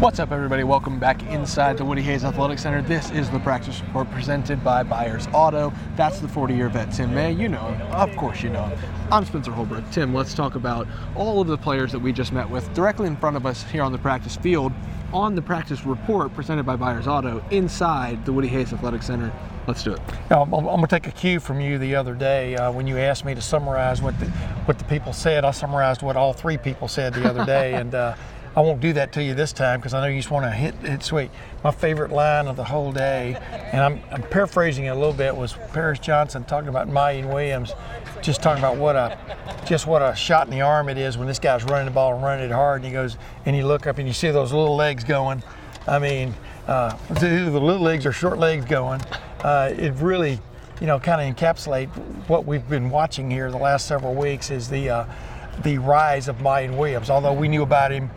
What's 0.00 0.20
up, 0.20 0.30
everybody? 0.30 0.62
Welcome 0.62 1.00
back 1.00 1.24
inside 1.24 1.76
the 1.76 1.84
Woody 1.84 2.02
Hayes 2.02 2.22
Athletic 2.22 2.60
Center. 2.60 2.80
This 2.82 3.10
is 3.10 3.28
the 3.30 3.40
practice 3.40 3.80
report 3.80 4.08
presented 4.12 4.62
by 4.62 4.84
Byers 4.84 5.26
Auto. 5.32 5.72
That's 5.96 6.20
the 6.20 6.28
40 6.28 6.54
year 6.54 6.68
vet, 6.68 6.92
Tim 6.92 7.12
May. 7.12 7.32
You 7.32 7.48
know 7.48 7.66
him. 7.72 7.82
Of 7.90 8.14
course, 8.14 8.40
you 8.40 8.48
know 8.48 8.62
him. 8.62 8.78
I'm 9.10 9.24
Spencer 9.24 9.50
Holbrook. 9.50 9.90
Tim, 9.90 10.14
let's 10.14 10.34
talk 10.34 10.54
about 10.54 10.86
all 11.16 11.40
of 11.40 11.48
the 11.48 11.58
players 11.58 11.90
that 11.90 11.98
we 11.98 12.12
just 12.12 12.32
met 12.32 12.48
with 12.48 12.72
directly 12.74 13.08
in 13.08 13.16
front 13.16 13.36
of 13.36 13.44
us 13.44 13.64
here 13.64 13.82
on 13.82 13.90
the 13.90 13.98
practice 13.98 14.36
field 14.36 14.72
on 15.12 15.34
the 15.34 15.42
practice 15.42 15.84
report 15.84 16.32
presented 16.32 16.64
by 16.64 16.76
Byers 16.76 17.08
Auto 17.08 17.42
inside 17.50 18.24
the 18.24 18.32
Woody 18.32 18.48
Hayes 18.48 18.72
Athletic 18.72 19.02
Center. 19.02 19.32
Let's 19.66 19.82
do 19.82 19.94
it. 19.94 20.00
Now, 20.30 20.42
I'm, 20.42 20.54
I'm 20.54 20.64
going 20.64 20.82
to 20.82 20.86
take 20.86 21.08
a 21.08 21.10
cue 21.10 21.40
from 21.40 21.60
you 21.60 21.76
the 21.76 21.96
other 21.96 22.14
day 22.14 22.54
uh, 22.54 22.70
when 22.70 22.86
you 22.86 22.98
asked 22.98 23.24
me 23.24 23.34
to 23.34 23.42
summarize 23.42 24.00
what 24.00 24.18
the, 24.20 24.26
what 24.66 24.78
the 24.78 24.84
people 24.84 25.12
said. 25.12 25.44
I 25.44 25.50
summarized 25.50 26.02
what 26.02 26.16
all 26.16 26.32
three 26.32 26.56
people 26.56 26.86
said 26.86 27.14
the 27.14 27.28
other 27.28 27.44
day, 27.44 27.74
and 27.80 27.94
uh, 27.94 28.14
I 28.56 28.60
won't 28.60 28.80
do 28.80 28.92
that 28.94 29.12
to 29.12 29.22
you 29.22 29.34
this 29.34 29.52
time 29.52 29.78
because 29.80 29.94
I 29.94 30.00
know 30.00 30.06
you 30.06 30.18
just 30.18 30.30
want 30.30 30.44
to 30.44 30.50
hit 30.50 30.74
it 30.82 31.02
sweet. 31.02 31.30
My 31.62 31.70
favorite 31.70 32.10
line 32.10 32.46
of 32.46 32.56
the 32.56 32.64
whole 32.64 32.92
day, 32.92 33.36
and 33.72 33.80
I'm, 33.80 34.00
I'm 34.10 34.22
paraphrasing 34.22 34.86
it 34.86 34.88
a 34.88 34.94
little 34.94 35.12
bit, 35.12 35.36
was 35.36 35.54
Paris 35.72 35.98
Johnson 35.98 36.44
talking 36.44 36.68
about 36.68 36.88
Miyan 36.88 37.32
Williams, 37.32 37.72
just 38.22 38.42
talking 38.42 38.62
about 38.62 38.76
what 38.76 38.96
a 38.96 39.18
just 39.66 39.86
what 39.86 40.02
a 40.02 40.14
shot 40.14 40.46
in 40.46 40.50
the 40.50 40.62
arm 40.62 40.88
it 40.88 40.98
is 40.98 41.18
when 41.18 41.26
this 41.26 41.38
guy's 41.38 41.62
running 41.64 41.84
the 41.84 41.92
ball 41.92 42.14
and 42.14 42.22
running 42.22 42.46
it 42.46 42.52
hard, 42.52 42.76
and 42.76 42.86
he 42.86 42.92
goes 42.92 43.16
and 43.44 43.56
you 43.56 43.66
look 43.66 43.86
up 43.86 43.98
and 43.98 44.08
you 44.08 44.14
see 44.14 44.30
those 44.30 44.52
little 44.52 44.76
legs 44.76 45.04
going. 45.04 45.42
I 45.86 45.98
mean, 45.98 46.34
uh, 46.66 46.96
the 47.08 47.50
little 47.50 47.78
legs 47.78 48.06
or 48.06 48.12
short 48.12 48.38
legs 48.38 48.64
going. 48.64 49.00
Uh, 49.40 49.72
it 49.76 49.92
really, 49.94 50.38
you 50.80 50.86
know, 50.86 50.98
kind 50.98 51.20
of 51.20 51.36
encapsulate 51.36 51.88
what 52.28 52.44
we've 52.44 52.68
been 52.68 52.90
watching 52.90 53.30
here 53.30 53.50
the 53.50 53.56
last 53.56 53.86
several 53.86 54.14
weeks 54.14 54.50
is 54.50 54.68
the 54.68 54.90
uh, 54.90 55.04
the 55.62 55.78
rise 55.78 56.28
of 56.28 56.38
Miyan 56.38 56.76
Williams. 56.76 57.10
Although 57.10 57.32
we 57.32 57.48
knew 57.48 57.62
about 57.62 57.90
him 57.90 58.10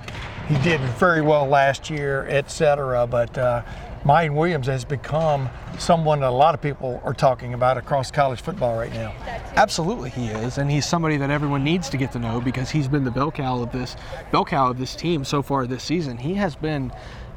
he 0.52 0.62
did 0.64 0.82
very 0.82 1.22
well 1.22 1.48
last 1.48 1.90
year, 1.90 2.26
etc. 2.28 3.08
But 3.08 3.38
uh, 3.38 3.64
Miyan 4.04 4.36
Williams 4.36 4.68
has 4.68 4.84
become 4.84 5.50
someone 5.80 6.20
that 6.20 6.30
a 6.30 6.32
lot 6.32 6.54
of 6.54 6.62
people 6.62 7.02
are 7.06 7.14
talking 7.14 7.54
about 7.54 7.78
across 7.78 8.12
college 8.12 8.42
football 8.42 8.78
right 8.78 8.92
now. 8.92 9.14
Absolutely, 9.56 10.10
he 10.10 10.28
is, 10.28 10.58
and 10.58 10.70
he's 10.70 10.86
somebody 10.86 11.16
that 11.18 11.30
everyone 11.30 11.64
needs 11.64 11.90
to 11.90 11.98
get 11.98 12.12
to 12.12 12.20
know 12.20 12.42
because 12.42 12.70
he's 12.70 12.90
been 12.90 13.06
the 13.06 13.12
bell 13.12 13.32
cow 13.32 13.62
of 13.62 13.72
this 13.72 13.96
bell 14.32 14.44
cow 14.44 14.70
of 14.70 14.78
this 14.78 14.94
team 14.94 15.24
so 15.24 15.42
far 15.42 15.66
this 15.66 15.84
season. 15.84 16.18
He 16.18 16.34
has 16.34 16.56
been 16.56 16.92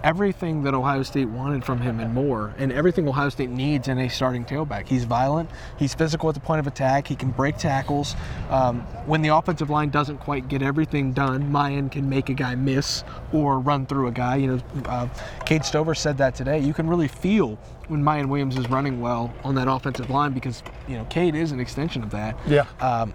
everything 0.05 0.63
that 0.63 0.75
Ohio 0.75 1.03
State 1.03 1.29
wanted 1.29 1.65
from 1.65 1.81
him 1.81 1.99
and 1.99 2.13
more, 2.13 2.55
and 2.59 2.71
everything 2.71 3.09
Ohio 3.09 3.31
State 3.31 3.49
needs 3.49 3.89
in 3.89 3.99
a 3.99 4.09
starting 4.09 4.45
tailback. 4.45 4.87
He's 4.87 5.05
violent, 5.05 5.51
he's 5.79 5.95
physical 5.95 6.29
at 6.29 6.35
the 6.35 6.41
point 6.41 6.61
of 6.61 6.67
attack, 6.67 7.09
he 7.09 7.17
can 7.17 7.31
break 7.31 7.57
tackles. 7.57 8.15
Um, 8.51 8.83
when 9.07 9.23
the 9.23 9.31
offensive 9.31 9.71
line 9.71 9.89
doesn't 9.89 10.19
quite 10.19 10.47
get 10.49 10.63
everything 10.63 11.13
done, 11.13 11.51
Miyan 11.51 11.91
can 11.91 12.09
make 12.09 12.29
a 12.29 12.35
guy 12.35 12.55
miss 12.55 13.03
or 13.33 13.59
run 13.59 13.87
through 13.87 14.09
a 14.09 14.13
guy. 14.13 14.37
You 14.37 14.47
know, 14.47 14.63
uh, 14.85 15.09
Cade 15.47 15.65
Stover 15.65 15.95
said 15.95 16.19
that 16.19 16.35
today. 16.35 16.59
You 16.59 16.75
can 16.75 16.87
really 16.87 17.09
feel 17.09 17.59
when 17.89 18.03
Miyan 18.03 18.29
Williams 18.29 18.59
is 18.59 18.69
running 18.69 19.01
well 19.01 19.33
on 19.43 19.55
that 19.55 19.69
offensive 19.69 20.11
line 20.11 20.33
because 20.33 20.63
you 20.87 20.97
know 20.97 21.05
Cade 21.07 21.35
is 21.35 21.51
an 21.51 21.61
extension 21.61 22.03
of 22.03 22.11
that. 22.11 22.39
Yeah. 22.47 22.67
Um, 22.81 23.15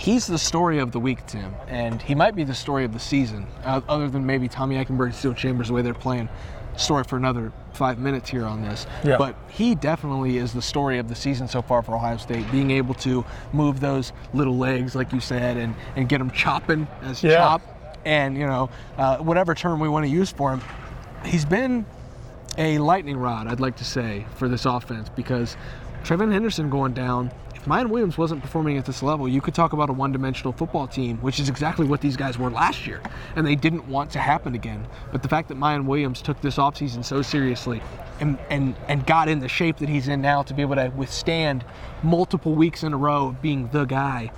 he's 0.00 0.26
the 0.26 0.38
story 0.38 0.78
of 0.78 0.92
the 0.92 0.98
week, 0.98 1.26
Tim, 1.26 1.54
and 1.68 2.00
he 2.00 2.14
might 2.14 2.34
be 2.34 2.42
the 2.42 2.54
story 2.54 2.86
of 2.86 2.94
the 2.94 2.98
season, 2.98 3.46
uh, 3.64 3.82
other 3.86 4.08
than 4.08 4.24
maybe 4.24 4.48
Tommy 4.48 4.82
Eichenberg, 4.82 5.12
Steele 5.12 5.34
Chambers, 5.34 5.68
the 5.68 5.74
way 5.74 5.82
they're 5.82 5.92
playing. 5.92 6.28
Story 6.76 7.04
for 7.04 7.18
another 7.18 7.52
five 7.74 7.98
minutes 7.98 8.30
here 8.30 8.46
on 8.46 8.62
this, 8.62 8.86
yeah. 9.04 9.18
but 9.18 9.36
he 9.50 9.74
definitely 9.74 10.38
is 10.38 10.54
the 10.54 10.62
story 10.62 10.98
of 10.98 11.08
the 11.08 11.14
season 11.14 11.46
so 11.46 11.60
far 11.60 11.82
for 11.82 11.94
Ohio 11.94 12.16
State. 12.16 12.50
Being 12.50 12.70
able 12.70 12.94
to 12.94 13.22
move 13.52 13.80
those 13.80 14.14
little 14.32 14.56
legs, 14.56 14.94
like 14.94 15.12
you 15.12 15.20
said, 15.20 15.58
and 15.58 15.74
and 15.96 16.08
get 16.08 16.18
them 16.18 16.30
chopping 16.30 16.86
as 17.02 17.22
yeah. 17.22 17.36
chop, 17.36 17.60
and 18.06 18.38
you 18.38 18.46
know 18.46 18.70
uh, 18.96 19.18
whatever 19.18 19.54
term 19.54 19.80
we 19.80 19.88
want 19.88 20.06
to 20.06 20.10
use 20.10 20.30
for 20.30 20.52
him, 20.52 20.62
he's 21.26 21.44
been 21.44 21.84
a 22.56 22.78
lightning 22.78 23.18
rod, 23.18 23.46
I'd 23.48 23.60
like 23.60 23.76
to 23.76 23.84
say, 23.84 24.24
for 24.36 24.48
this 24.48 24.64
offense 24.64 25.10
because 25.10 25.58
TreVeyon 26.04 26.32
Henderson 26.32 26.70
going 26.70 26.94
down 26.94 27.30
if 27.60 27.66
Miyan 27.66 27.90
Williams 27.90 28.16
wasn't 28.16 28.40
performing 28.40 28.78
at 28.78 28.86
this 28.86 29.02
level, 29.02 29.28
you 29.28 29.42
could 29.42 29.54
talk 29.54 29.74
about 29.74 29.90
a 29.90 29.92
one 29.92 30.12
dimensional 30.12 30.50
football 30.50 30.86
team, 30.86 31.18
which 31.18 31.38
is 31.38 31.50
exactly 31.50 31.84
what 31.84 32.00
these 32.00 32.16
guys 32.16 32.38
were 32.38 32.48
last 32.48 32.86
year. 32.86 33.02
And 33.36 33.46
they 33.46 33.54
didn't 33.54 33.86
want 33.86 34.10
to 34.12 34.18
happen 34.18 34.54
again. 34.54 34.86
But 35.12 35.22
the 35.22 35.28
fact 35.28 35.48
that 35.48 35.58
Miyan 35.58 35.84
Williams 35.84 36.22
took 36.22 36.40
this 36.40 36.56
offseason 36.56 37.04
so 37.04 37.20
seriously 37.20 37.82
and, 38.18 38.38
and, 38.48 38.74
and 38.88 39.06
got 39.06 39.28
in 39.28 39.40
the 39.40 39.48
shape 39.48 39.76
that 39.76 39.90
he's 39.90 40.08
in 40.08 40.22
now 40.22 40.42
to 40.42 40.54
be 40.54 40.62
able 40.62 40.76
to 40.76 40.88
withstand 40.96 41.62
multiple 42.02 42.54
weeks 42.54 42.82
in 42.82 42.94
a 42.94 42.96
row 42.96 43.26
of 43.26 43.42
being 43.42 43.68
the 43.72 43.84
guy 43.84 44.32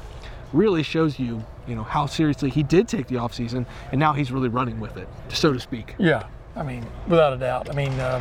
really 0.52 0.82
shows 0.82 1.20
you, 1.20 1.44
you 1.68 1.76
know, 1.76 1.84
how 1.84 2.06
seriously 2.06 2.50
he 2.50 2.64
did 2.64 2.88
take 2.88 3.06
the 3.06 3.14
offseason 3.14 3.64
and 3.92 4.00
now 4.00 4.12
he's 4.12 4.32
really 4.32 4.48
running 4.48 4.80
with 4.80 4.96
it, 4.96 5.08
so 5.28 5.52
to 5.52 5.60
speak. 5.60 5.94
Yeah. 5.96 6.26
I 6.56 6.64
mean, 6.64 6.84
without 7.06 7.32
a 7.32 7.36
doubt. 7.36 7.70
I 7.70 7.72
mean, 7.72 7.92
uh, 8.00 8.20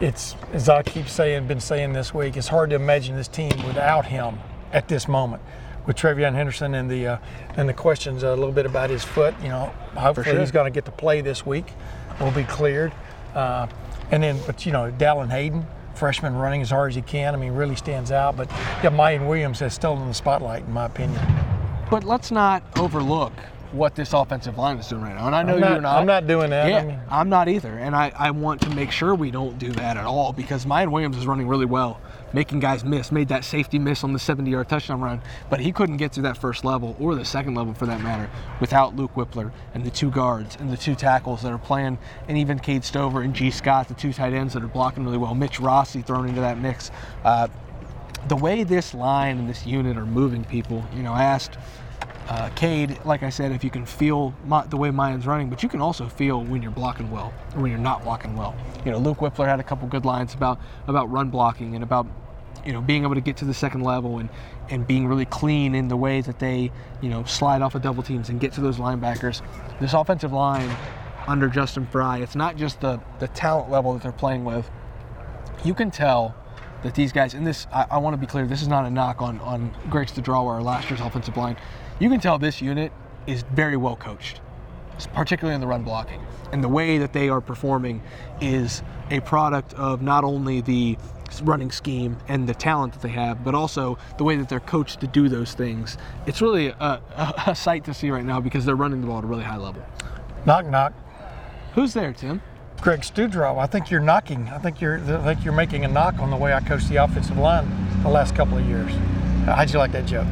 it's 0.00 0.36
as 0.52 0.68
I 0.68 0.82
keep 0.82 1.08
saying, 1.08 1.46
been 1.46 1.60
saying 1.60 1.92
this 1.92 2.12
week. 2.12 2.36
It's 2.36 2.48
hard 2.48 2.70
to 2.70 2.76
imagine 2.76 3.16
this 3.16 3.28
team 3.28 3.50
without 3.66 4.06
him 4.06 4.38
at 4.72 4.88
this 4.88 5.08
moment. 5.08 5.42
With 5.86 5.96
TreVeyon 5.96 6.34
Henderson 6.34 6.74
and 6.74 6.90
the 6.90 7.06
uh, 7.06 7.18
and 7.56 7.68
the 7.68 7.74
questions 7.74 8.24
a 8.24 8.30
little 8.30 8.52
bit 8.52 8.66
about 8.66 8.90
his 8.90 9.04
foot, 9.04 9.34
you 9.40 9.48
know, 9.48 9.72
hopefully 9.94 10.24
sure. 10.24 10.40
he's 10.40 10.50
going 10.50 10.70
to 10.70 10.74
get 10.74 10.84
to 10.86 10.90
play 10.90 11.20
this 11.20 11.46
week. 11.46 11.66
Will 12.20 12.32
be 12.32 12.44
cleared, 12.44 12.92
uh, 13.34 13.68
and 14.10 14.22
then 14.22 14.38
but 14.46 14.66
you 14.66 14.72
know, 14.72 14.90
Dallan 14.90 15.30
Hayden, 15.30 15.64
freshman 15.94 16.34
running 16.34 16.60
as 16.60 16.70
hard 16.70 16.90
as 16.90 16.96
he 16.96 17.02
can. 17.02 17.34
I 17.34 17.36
mean, 17.36 17.52
really 17.52 17.76
stands 17.76 18.10
out. 18.10 18.36
But 18.36 18.50
yeah, 18.50 18.90
Miyan 18.90 19.28
Williams 19.28 19.60
has 19.60 19.74
stolen 19.74 20.08
the 20.08 20.14
spotlight 20.14 20.64
in 20.64 20.72
my 20.72 20.86
opinion. 20.86 21.20
But 21.88 22.02
let's 22.02 22.32
not 22.32 22.64
overlook 22.76 23.32
what 23.72 23.94
this 23.94 24.12
offensive 24.12 24.58
line 24.58 24.78
is 24.78 24.88
doing 24.88 25.02
right 25.02 25.14
now. 25.14 25.26
And 25.26 25.34
I 25.34 25.42
know 25.42 25.58
not, 25.58 25.72
you're 25.72 25.80
not. 25.80 25.98
I'm 25.98 26.06
not 26.06 26.26
doing 26.26 26.50
that. 26.50 26.68
Yeah, 26.68 26.78
I 26.78 26.84
mean, 26.84 27.00
I'm 27.10 27.28
not 27.28 27.48
either. 27.48 27.78
And 27.78 27.94
I, 27.94 28.12
I 28.16 28.30
want 28.30 28.60
to 28.62 28.70
make 28.70 28.90
sure 28.90 29.14
we 29.14 29.30
don't 29.30 29.58
do 29.58 29.72
that 29.72 29.96
at 29.96 30.04
all 30.04 30.32
because 30.32 30.64
Miyan 30.64 30.90
Williams 30.90 31.16
is 31.16 31.26
running 31.26 31.48
really 31.48 31.66
well, 31.66 32.00
making 32.32 32.60
guys 32.60 32.84
miss, 32.84 33.12
made 33.12 33.28
that 33.28 33.44
safety 33.44 33.78
miss 33.78 34.04
on 34.04 34.12
the 34.12 34.18
70 34.18 34.50
yard 34.50 34.68
touchdown 34.68 35.00
run, 35.00 35.20
but 35.50 35.60
he 35.60 35.72
couldn't 35.72 35.96
get 35.96 36.12
through 36.12 36.24
that 36.24 36.36
first 36.36 36.64
level 36.64 36.96
or 36.98 37.14
the 37.14 37.24
second 37.24 37.54
level 37.54 37.74
for 37.74 37.86
that 37.86 38.00
matter 38.00 38.30
without 38.60 38.96
Luke 38.96 39.14
Wypler 39.14 39.52
and 39.74 39.84
the 39.84 39.90
two 39.90 40.10
guards 40.10 40.56
and 40.60 40.70
the 40.70 40.76
two 40.76 40.94
tackles 40.94 41.42
that 41.42 41.52
are 41.52 41.58
playing, 41.58 41.98
and 42.28 42.38
even 42.38 42.58
Cade 42.58 42.84
Stover 42.84 43.22
and 43.22 43.34
Gee 43.34 43.50
Scott, 43.50 43.88
the 43.88 43.94
two 43.94 44.12
tight 44.12 44.32
ends 44.32 44.54
that 44.54 44.62
are 44.62 44.68
blocking 44.68 45.04
really 45.04 45.18
well. 45.18 45.34
Mitch 45.34 45.60
Rossi 45.60 46.02
thrown 46.02 46.28
into 46.28 46.40
that 46.40 46.58
mix. 46.58 46.90
Uh, 47.24 47.48
the 48.28 48.36
way 48.36 48.64
this 48.64 48.92
line 48.92 49.38
and 49.38 49.48
this 49.48 49.66
unit 49.66 49.96
are 49.96 50.06
moving 50.06 50.44
people, 50.44 50.84
you 50.94 51.02
know, 51.02 51.12
I 51.12 51.22
asked 51.22 51.56
uh, 52.28 52.50
Cade, 52.50 52.98
like 53.04 53.22
I 53.22 53.30
said, 53.30 53.52
if 53.52 53.62
you 53.62 53.70
can 53.70 53.86
feel 53.86 54.34
my, 54.46 54.66
the 54.66 54.76
way 54.76 54.90
Miyan's 54.90 55.26
running, 55.26 55.48
but 55.48 55.62
you 55.62 55.68
can 55.68 55.80
also 55.80 56.08
feel 56.08 56.42
when 56.42 56.60
you're 56.60 56.72
blocking 56.72 57.10
well 57.10 57.32
or 57.54 57.62
when 57.62 57.70
you're 57.70 57.80
not 57.80 58.02
blocking 58.02 58.36
well. 58.36 58.54
You 58.84 58.90
know, 58.90 58.98
Luke 58.98 59.18
Wypler 59.18 59.46
had 59.46 59.60
a 59.60 59.62
couple 59.62 59.86
good 59.88 60.04
lines 60.04 60.34
about 60.34 60.60
about 60.88 61.10
run 61.10 61.30
blocking 61.30 61.74
and 61.74 61.84
about 61.84 62.06
you 62.64 62.72
know 62.72 62.80
being 62.80 63.04
able 63.04 63.14
to 63.14 63.20
get 63.20 63.36
to 63.38 63.44
the 63.44 63.54
second 63.54 63.82
level 63.82 64.18
and 64.18 64.28
and 64.70 64.86
being 64.86 65.06
really 65.06 65.26
clean 65.26 65.74
in 65.76 65.86
the 65.86 65.96
way 65.96 66.20
that 66.20 66.40
they 66.40 66.72
you 67.00 67.08
know 67.08 67.22
slide 67.24 67.62
off 67.62 67.76
of 67.76 67.82
double 67.82 68.02
teams 68.02 68.28
and 68.28 68.40
get 68.40 68.52
to 68.54 68.60
those 68.60 68.78
linebackers. 68.78 69.40
This 69.80 69.94
offensive 69.94 70.32
line 70.32 70.74
under 71.28 71.48
Justin 71.48 71.86
Frye, 71.86 72.18
it's 72.18 72.36
not 72.36 72.56
just 72.56 72.80
the 72.80 73.00
the 73.20 73.28
talent 73.28 73.70
level 73.70 73.92
that 73.92 74.02
they're 74.02 74.10
playing 74.10 74.44
with. 74.44 74.68
You 75.64 75.74
can 75.74 75.92
tell 75.92 76.34
that 76.82 76.94
these 76.94 77.12
guys, 77.12 77.34
and 77.34 77.46
this, 77.46 77.66
I, 77.72 77.86
I 77.92 77.98
want 77.98 78.14
to 78.14 78.18
be 78.18 78.26
clear, 78.26 78.46
this 78.46 78.62
is 78.62 78.68
not 78.68 78.84
a 78.84 78.90
knock 78.90 79.22
on, 79.22 79.40
on 79.40 79.74
Greg 79.90 80.08
Studrawa 80.08 80.44
or 80.44 80.62
last 80.62 80.88
year's 80.90 81.00
offensive 81.00 81.36
line. 81.36 81.56
You 81.98 82.10
can 82.10 82.20
tell 82.20 82.38
this 82.38 82.60
unit 82.60 82.92
is 83.26 83.42
very 83.54 83.76
well 83.78 83.96
coached, 83.96 84.42
particularly 85.14 85.54
in 85.54 85.62
the 85.62 85.66
run 85.66 85.82
blocking. 85.82 86.20
And 86.52 86.62
the 86.62 86.68
way 86.68 86.98
that 86.98 87.14
they 87.14 87.30
are 87.30 87.40
performing 87.40 88.02
is 88.40 88.82
a 89.10 89.20
product 89.20 89.72
of 89.74 90.02
not 90.02 90.22
only 90.22 90.60
the 90.60 90.98
running 91.42 91.70
scheme 91.70 92.18
and 92.28 92.46
the 92.46 92.54
talent 92.54 92.92
that 92.92 93.02
they 93.02 93.08
have, 93.08 93.42
but 93.42 93.54
also 93.54 93.96
the 94.18 94.24
way 94.24 94.36
that 94.36 94.48
they're 94.48 94.60
coached 94.60 95.00
to 95.00 95.06
do 95.06 95.30
those 95.30 95.54
things. 95.54 95.96
It's 96.26 96.42
really 96.42 96.68
a, 96.68 97.00
a, 97.46 97.54
sight 97.54 97.84
to 97.84 97.94
see 97.94 98.10
right 98.10 98.24
now 98.24 98.40
because 98.40 98.66
they're 98.66 98.76
running 98.76 99.00
the 99.00 99.06
ball 99.06 99.18
at 99.18 99.24
a 99.24 99.26
really 99.26 99.44
high 99.44 99.56
level. 99.56 99.82
knock 100.44 100.66
knock. 100.66 100.92
Who's 101.74 101.94
there, 101.94 102.12
Tim? 102.12 102.42
Greg 102.82 103.00
Studrawa, 103.00 103.58
I 103.58 103.66
think 103.66 103.90
you're 103.90 104.00
knocking. 104.00 104.48
I 104.48 104.58
think 104.58 104.82
you're 104.82 104.98
I 104.98 105.24
think 105.24 105.44
you're 105.44 105.54
making 105.54 105.86
a 105.86 105.88
knock 105.88 106.18
on 106.18 106.30
the 106.30 106.36
way 106.36 106.52
I 106.52 106.60
coached 106.60 106.90
the 106.90 106.96
offensive 106.96 107.38
line 107.38 107.66
the 108.02 108.10
last 108.10 108.36
couple 108.36 108.58
of 108.58 108.66
years. 108.66 108.92
How'd 109.46 109.72
you 109.72 109.78
like 109.78 109.92
that 109.92 110.06
joke? 110.06 110.26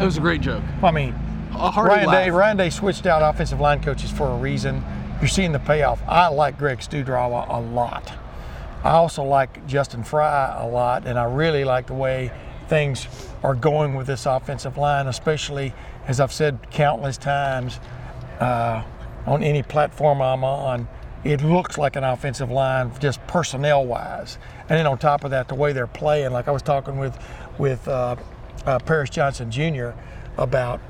It 0.00 0.04
was 0.04 0.16
a 0.16 0.20
great 0.20 0.40
joke. 0.40 0.62
I 0.82 0.90
mean, 0.90 1.14
A 1.52 1.70
hearty 1.70 1.94
Ryan 1.94 2.06
laugh. 2.06 2.24
Day 2.24 2.30
Ryan 2.30 2.56
Day 2.56 2.70
switched 2.70 3.06
out 3.06 3.22
offensive 3.22 3.60
line 3.60 3.80
coaches 3.82 4.10
for 4.10 4.28
a 4.28 4.36
reason. 4.36 4.84
You're 5.20 5.28
seeing 5.28 5.52
the 5.52 5.58
payoff. 5.58 6.02
I 6.06 6.28
like 6.28 6.58
Greg 6.58 6.78
Studrawa 6.78 7.48
a, 7.48 7.58
a 7.58 7.60
lot. 7.60 8.12
I 8.84 8.90
also 8.90 9.22
like 9.22 9.66
Justin 9.66 10.04
Frye 10.04 10.54
a 10.58 10.66
lot, 10.66 11.06
and 11.06 11.18
I 11.18 11.24
really 11.24 11.64
like 11.64 11.86
the 11.86 11.94
way 11.94 12.30
things 12.68 13.06
are 13.42 13.54
going 13.54 13.94
with 13.94 14.06
this 14.06 14.26
offensive 14.26 14.76
line, 14.76 15.06
especially 15.06 15.72
as 16.06 16.20
I've 16.20 16.32
said 16.32 16.58
countless 16.70 17.16
times 17.16 17.80
uh, 18.40 18.82
on 19.26 19.42
any 19.42 19.62
platform 19.62 20.20
I'm 20.20 20.44
on. 20.44 20.88
It 21.24 21.42
looks 21.42 21.78
like 21.78 21.96
an 21.96 22.04
offensive 22.04 22.50
line, 22.50 22.92
just 23.00 23.24
personnel 23.26 23.84
wise, 23.84 24.38
and 24.68 24.78
then 24.78 24.86
on 24.86 24.98
top 24.98 25.24
of 25.24 25.30
that, 25.30 25.48
the 25.48 25.54
way 25.56 25.72
they're 25.72 25.86
playing. 25.88 26.30
Like 26.32 26.46
I 26.46 26.50
was 26.52 26.62
talking 26.62 26.98
with 26.98 27.18
with 27.58 27.88
uh, 27.88 28.16
uh, 28.64 28.78
Paris 28.78 29.10
Johnson 29.10 29.50
Jr. 29.50 29.90
about 30.36 30.80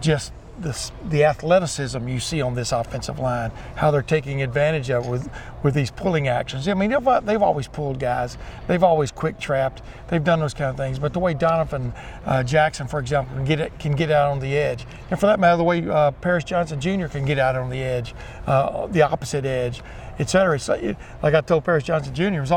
just 0.00 0.32
the 0.58 0.90
the 1.08 1.24
athleticism 1.24 2.06
you 2.08 2.20
see 2.20 2.42
on 2.42 2.54
this 2.54 2.72
offensive 2.72 3.18
line, 3.18 3.50
how 3.76 3.90
they're 3.90 4.02
taking 4.02 4.42
advantage 4.42 4.90
of 4.90 5.06
with 5.06 5.30
with 5.62 5.74
these 5.74 5.90
pulling 5.90 6.28
actions. 6.28 6.68
I 6.68 6.74
mean, 6.74 6.90
they've, 6.90 7.24
they've 7.24 7.42
always 7.42 7.68
pulled 7.68 7.98
guys, 7.98 8.36
they've 8.66 8.82
always 8.82 9.10
quick 9.10 9.38
trapped, 9.38 9.82
they've 10.08 10.22
done 10.22 10.40
those 10.40 10.54
kind 10.54 10.70
of 10.70 10.76
things. 10.76 10.98
But 10.98 11.12
the 11.12 11.20
way 11.20 11.34
Donovan 11.34 11.92
uh, 12.26 12.42
Jackson, 12.42 12.86
for 12.86 12.98
example, 12.98 13.36
can 13.36 13.44
get 13.44 13.60
it, 13.60 13.78
can 13.78 13.92
get 13.92 14.10
out 14.10 14.30
on 14.30 14.40
the 14.40 14.56
edge, 14.56 14.86
and 15.10 15.18
for 15.18 15.26
that 15.26 15.40
matter, 15.40 15.56
the 15.56 15.64
way 15.64 15.88
uh, 15.88 16.10
Paris 16.10 16.44
Johnson 16.44 16.80
Jr. 16.80 17.06
can 17.06 17.24
get 17.24 17.38
out 17.38 17.56
on 17.56 17.70
the 17.70 17.82
edge, 17.82 18.14
uh, 18.46 18.86
the 18.88 19.02
opposite 19.02 19.46
edge, 19.46 19.82
etc. 20.18 20.58
Like, 20.68 20.96
like 21.22 21.34
I 21.34 21.40
told 21.40 21.64
Paris 21.64 21.84
Johnson 21.84 22.14
Jr. 22.14 22.40
Was 22.40 22.52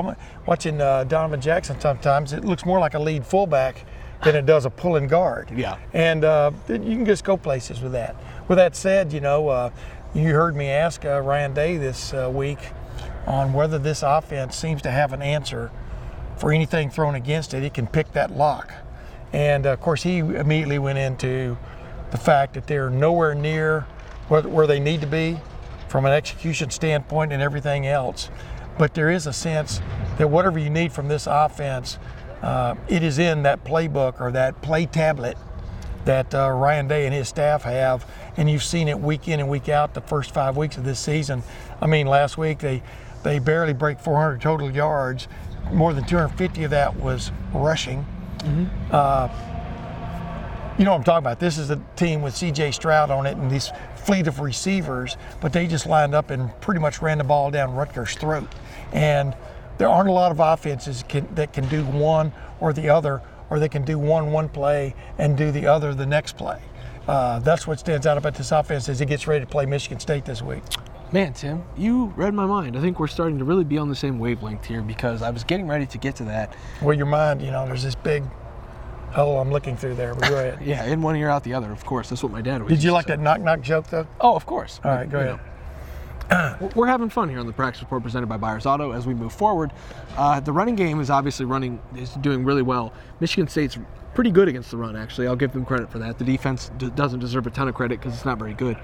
watching 0.46 0.82
uh, 0.82 1.06
Donovan 1.06 1.42
Jackson 1.42 1.80
sometimes. 1.80 2.34
It 2.34 2.44
looks 2.44 2.66
more 2.66 2.80
like 2.80 2.94
a 2.94 3.00
lead 3.00 3.26
fullback 3.26 3.86
than 4.24 4.36
it 4.36 4.46
does 4.46 4.66
a 4.66 4.70
pulling 4.70 5.08
guard. 5.08 5.52
Yeah. 5.56 5.78
And 5.94 6.24
uh, 6.24 6.52
you 6.68 6.78
can 6.78 7.06
just 7.06 7.24
go 7.24 7.38
places 7.38 7.82
with 7.82 7.92
that. 7.92 8.16
With 8.48 8.58
that 8.58 8.76
said, 8.76 9.14
you 9.14 9.22
know, 9.22 9.50
uh, 9.50 9.70
you 10.14 10.34
heard 10.34 10.56
me 10.56 10.70
ask 10.70 11.04
uh, 11.06 11.22
Ryan 11.22 11.54
Day 11.54 11.78
this 11.78 12.14
uh, 12.14 12.32
week 12.34 12.60
on 13.28 13.54
whether 13.54 13.78
this 13.78 14.04
offense 14.04 14.56
seems 14.56 14.82
to 14.84 14.92
have 14.92 15.14
an 15.14 15.22
answer 15.22 15.72
for 16.38 16.52
anything 16.52 16.90
thrown 16.90 17.16
against 17.16 17.54
it. 17.54 17.64
It 17.64 17.74
can 17.74 17.88
pick 17.88 18.14
that 18.14 18.32
lock. 18.32 18.72
And 19.34 19.66
of 19.66 19.82
course, 19.82 20.04
he 20.04 20.20
immediately 20.20 20.80
went 20.80 20.98
into 20.98 21.58
the 22.12 22.18
fact 22.18 22.54
that 22.54 22.68
they're 22.68 22.90
nowhere 22.90 23.36
near 23.36 23.82
where, 24.28 24.42
where 24.44 24.68
they 24.68 24.80
need 24.80 25.02
to 25.02 25.08
be 25.08 25.40
from 25.90 26.06
an 26.06 26.12
execution 26.12 26.70
standpoint 26.70 27.34
and 27.34 27.42
everything 27.42 27.88
else. 27.88 28.30
But 28.78 28.94
there 28.94 29.10
is 29.10 29.28
a 29.28 29.34
sense 29.34 29.82
that 30.18 30.30
whatever 30.30 30.60
you 30.60 30.70
need 30.70 30.92
from 30.92 31.08
this 31.08 31.28
offense, 31.30 31.98
uh, 32.46 32.76
it 32.88 33.02
is 33.02 33.18
in 33.18 33.42
that 33.44 33.64
playbook 33.64 34.22
or 34.22 34.32
that 34.32 34.62
play 34.62 34.86
tablet 34.86 35.36
that 36.06 36.34
uh, 36.36 36.52
Ryan 36.52 36.88
Day 36.88 37.06
and 37.06 37.14
his 37.14 37.28
staff 37.28 37.64
have, 37.64 38.06
and 38.38 38.48
you've 38.48 38.64
seen 38.64 38.88
it 38.88 39.00
week 39.00 39.28
in 39.28 39.40
and 39.40 39.50
week 39.50 39.68
out 39.68 39.96
the 39.96 40.02
first 40.02 40.32
five 40.32 40.56
weeks 40.56 40.78
of 40.78 40.84
this 40.84 41.00
season. 41.00 41.42
I 41.82 41.88
mean, 41.88 42.06
last 42.06 42.38
week 42.38 42.60
they 42.60 42.84
they 43.24 43.40
barely 43.40 43.74
break 43.74 44.00
400 44.00 44.40
total 44.40 44.70
yards. 44.70 45.28
More 45.74 45.92
than 45.94 46.06
250 46.06 46.66
of 46.66 46.70
that 46.70 46.96
was 46.96 47.32
rushing. 47.52 48.06
Mm-hmm. 48.38 48.66
Uh, 48.92 49.28
you 50.78 50.86
know 50.86 50.92
what 50.92 50.98
I'm 50.98 51.04
talking 51.04 51.26
about. 51.26 51.40
This 51.40 51.58
is 51.58 51.72
a 51.72 51.82
team 51.96 52.22
with 52.22 52.36
C.J. 52.36 52.74
Stroud 52.74 53.10
on 53.10 53.26
it 53.26 53.36
and 53.38 53.50
this 53.50 53.72
fleet 53.96 54.28
of 54.28 54.40
receivers, 54.40 55.18
but 55.42 55.52
they 55.52 55.66
just 55.66 55.88
lined 55.88 56.14
up 56.14 56.30
and 56.30 56.52
pretty 56.62 56.80
much 56.80 57.02
ran 57.02 57.18
the 57.18 57.24
ball 57.24 57.50
down 57.50 57.74
Rutgers' 57.74 58.14
throat. 58.14 58.48
And 58.94 59.36
there 59.78 59.90
aren't 59.90 60.10
a 60.10 60.14
lot 60.14 60.32
of 60.32 60.40
offenses 60.40 61.04
can, 61.08 61.28
that 61.36 61.54
can 61.54 61.68
do 61.68 61.84
one 61.84 62.32
or 62.60 62.74
the 62.74 62.90
other, 62.90 63.22
or 63.50 63.60
they 63.60 63.70
can 63.70 63.84
do 63.84 64.00
one 64.00 64.32
one 64.32 64.50
play 64.50 64.96
and 65.18 65.38
do 65.38 65.52
the 65.52 65.68
other 65.68 65.94
the 65.94 66.06
next 66.06 66.38
play. 66.38 66.62
Uh, 67.08 67.40
that's 67.40 67.68
what 67.68 67.80
stands 67.80 68.08
out 68.08 68.18
about 68.18 68.36
this 68.36 68.52
offense 68.52 68.90
as 68.90 69.00
it 69.00 69.06
gets 69.08 69.28
ready 69.28 69.44
to 69.44 69.50
play 69.50 69.66
Michigan 69.66 70.00
State 70.00 70.26
this 70.26 70.42
week. 70.42 70.64
Man, 71.12 71.34
Tim, 71.34 71.64
you 71.78 72.08
read 72.16 72.34
my 72.34 72.48
mind. 72.48 72.76
I 72.76 72.82
think 72.82 73.00
we're 73.00 73.08
starting 73.08 73.38
to 73.38 73.46
really 73.46 73.64
be 73.64 73.78
on 73.78 73.90
the 73.90 73.96
same 73.96 74.18
wavelength 74.18 74.66
here 74.66 74.82
because 74.82 75.22
I 75.22 75.30
was 75.30 75.44
getting 75.44 75.68
ready 75.68 75.86
to 75.86 75.98
get 76.00 76.16
to 76.18 76.24
that. 76.26 76.56
Well, 76.82 76.96
your 76.96 77.06
mind, 77.06 77.42
you 77.42 77.52
know, 77.52 77.66
there's 77.66 77.84
this 77.84 77.96
big 77.96 78.24
hole 79.12 79.40
I'm 79.40 79.52
looking 79.52 79.78
through 79.78 79.96
there. 79.96 80.16
But 80.16 80.30
go 80.30 80.36
ahead. 80.36 80.60
yeah, 80.66 80.84
in 80.86 81.02
one 81.02 81.16
ear, 81.16 81.30
out 81.30 81.44
the 81.44 81.54
other. 81.54 81.72
Of 81.72 81.86
course, 81.86 82.10
that's 82.10 82.24
what 82.24 82.32
my 82.32 82.42
dad 82.42 82.62
would. 82.62 82.70
Did 82.70 82.84
you 82.84 82.92
like 82.92 83.06
that 83.08 83.20
knock 83.20 83.40
knock 83.42 83.62
joke 83.62 83.88
though? 83.88 84.08
Oh, 84.20 84.36
of 84.36 84.46
course. 84.46 84.80
All 84.84 84.92
right, 84.92 85.10
go 85.10 85.20
you 85.20 85.28
ahead. 85.28 85.38
know. 85.38 85.44
We're 86.76 86.88
having 86.88 87.10
fun 87.10 87.30
here 87.30 87.40
on 87.40 87.46
the 87.48 87.54
practice 87.54 87.82
report 87.82 88.04
presented 88.04 88.28
by 88.28 88.38
Byers 88.38 88.66
Auto 88.66 88.92
as 88.92 89.06
we 89.06 89.14
move 89.14 89.34
forward. 89.34 89.72
Uh, 90.18 90.40
the 90.40 90.52
running 90.52 90.76
game 90.76 91.00
is 91.00 91.10
obviously 91.10 91.46
running 91.46 91.80
is 91.96 92.12
doing 92.16 92.44
really 92.44 92.62
well. 92.64 92.94
Michigan 93.20 93.48
State's 93.48 93.78
pretty 94.14 94.32
good 94.32 94.48
against 94.48 94.72
the 94.72 94.78
run. 94.78 94.96
Actually, 94.96 95.28
I'll 95.28 95.36
give 95.36 95.54
them 95.54 95.66
credit 95.66 95.92
for 95.92 96.00
that. 96.00 96.18
The 96.18 96.24
defense 96.24 96.72
d- 96.78 96.90
doesn't 96.90 97.20
deserve 97.20 97.46
a 97.48 97.50
ton 97.52 97.68
of 97.68 97.76
credit 97.76 98.00
because 98.00 98.14
it's 98.16 98.26
not 98.26 98.40
very 98.40 98.54
good 98.54 98.78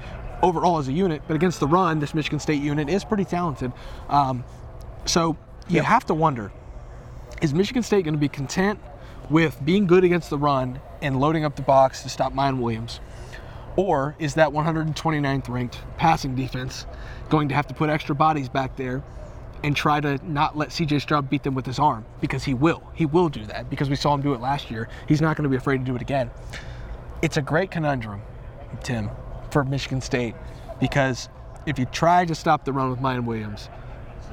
overall 0.43 0.77
as 0.77 0.87
a 0.87 0.93
unit. 0.93 1.21
But 1.27 1.35
against 1.35 1.59
the 1.59 1.67
run, 1.67 1.99
this 1.99 2.13
Michigan 2.13 2.39
State 2.39 2.61
unit 2.61 2.89
is 2.89 3.03
pretty 3.03 3.25
talented. 3.25 3.71
Um, 4.09 4.43
so 5.05 5.37
you 5.67 5.77
Yep. 5.77 5.85
have 5.85 6.05
to 6.07 6.13
wonder: 6.13 6.51
Is 7.41 7.53
Michigan 7.53 7.81
State 7.81 8.03
going 8.05 8.13
to 8.13 8.19
be 8.19 8.29
content 8.29 8.79
with 9.29 9.63
being 9.63 9.87
good 9.87 10.03
against 10.03 10.29
the 10.29 10.37
run 10.37 10.79
and 11.01 11.19
loading 11.19 11.45
up 11.45 11.55
the 11.55 11.61
box 11.61 12.03
to 12.03 12.09
stop 12.09 12.33
Miyan 12.33 12.59
Williams? 12.59 12.99
Or 13.75 14.15
is 14.19 14.35
that 14.35 14.49
129th 14.49 15.49
ranked 15.49 15.79
passing 15.97 16.35
defense 16.35 16.85
going 17.29 17.49
to 17.49 17.55
have 17.55 17.67
to 17.67 17.73
put 17.73 17.89
extra 17.89 18.13
bodies 18.15 18.49
back 18.49 18.75
there 18.75 19.01
and 19.63 19.75
try 19.75 20.01
to 20.01 20.19
not 20.29 20.57
let 20.57 20.69
CJ 20.69 21.01
Stroud 21.01 21.29
beat 21.29 21.43
them 21.43 21.55
with 21.55 21.65
his 21.65 21.79
arm? 21.79 22.05
Because 22.19 22.43
he 22.43 22.53
will. 22.53 22.83
He 22.93 23.05
will 23.05 23.29
do 23.29 23.45
that 23.45 23.69
because 23.69 23.89
we 23.89 23.95
saw 23.95 24.13
him 24.13 24.21
do 24.21 24.33
it 24.33 24.41
last 24.41 24.69
year. 24.69 24.89
He's 25.07 25.21
not 25.21 25.37
going 25.37 25.43
to 25.43 25.49
be 25.49 25.55
afraid 25.55 25.79
to 25.79 25.83
do 25.83 25.95
it 25.95 26.01
again. 26.01 26.29
It's 27.21 27.37
a 27.37 27.41
great 27.41 27.71
conundrum, 27.71 28.21
Tim, 28.83 29.09
for 29.51 29.63
Michigan 29.63 30.01
State 30.01 30.35
because 30.79 31.29
if 31.65 31.77
you 31.77 31.85
try 31.85 32.25
to 32.25 32.35
stop 32.35 32.65
the 32.65 32.73
run 32.73 32.89
with 32.89 32.99
Miyan 32.99 33.25
Williams, 33.25 33.69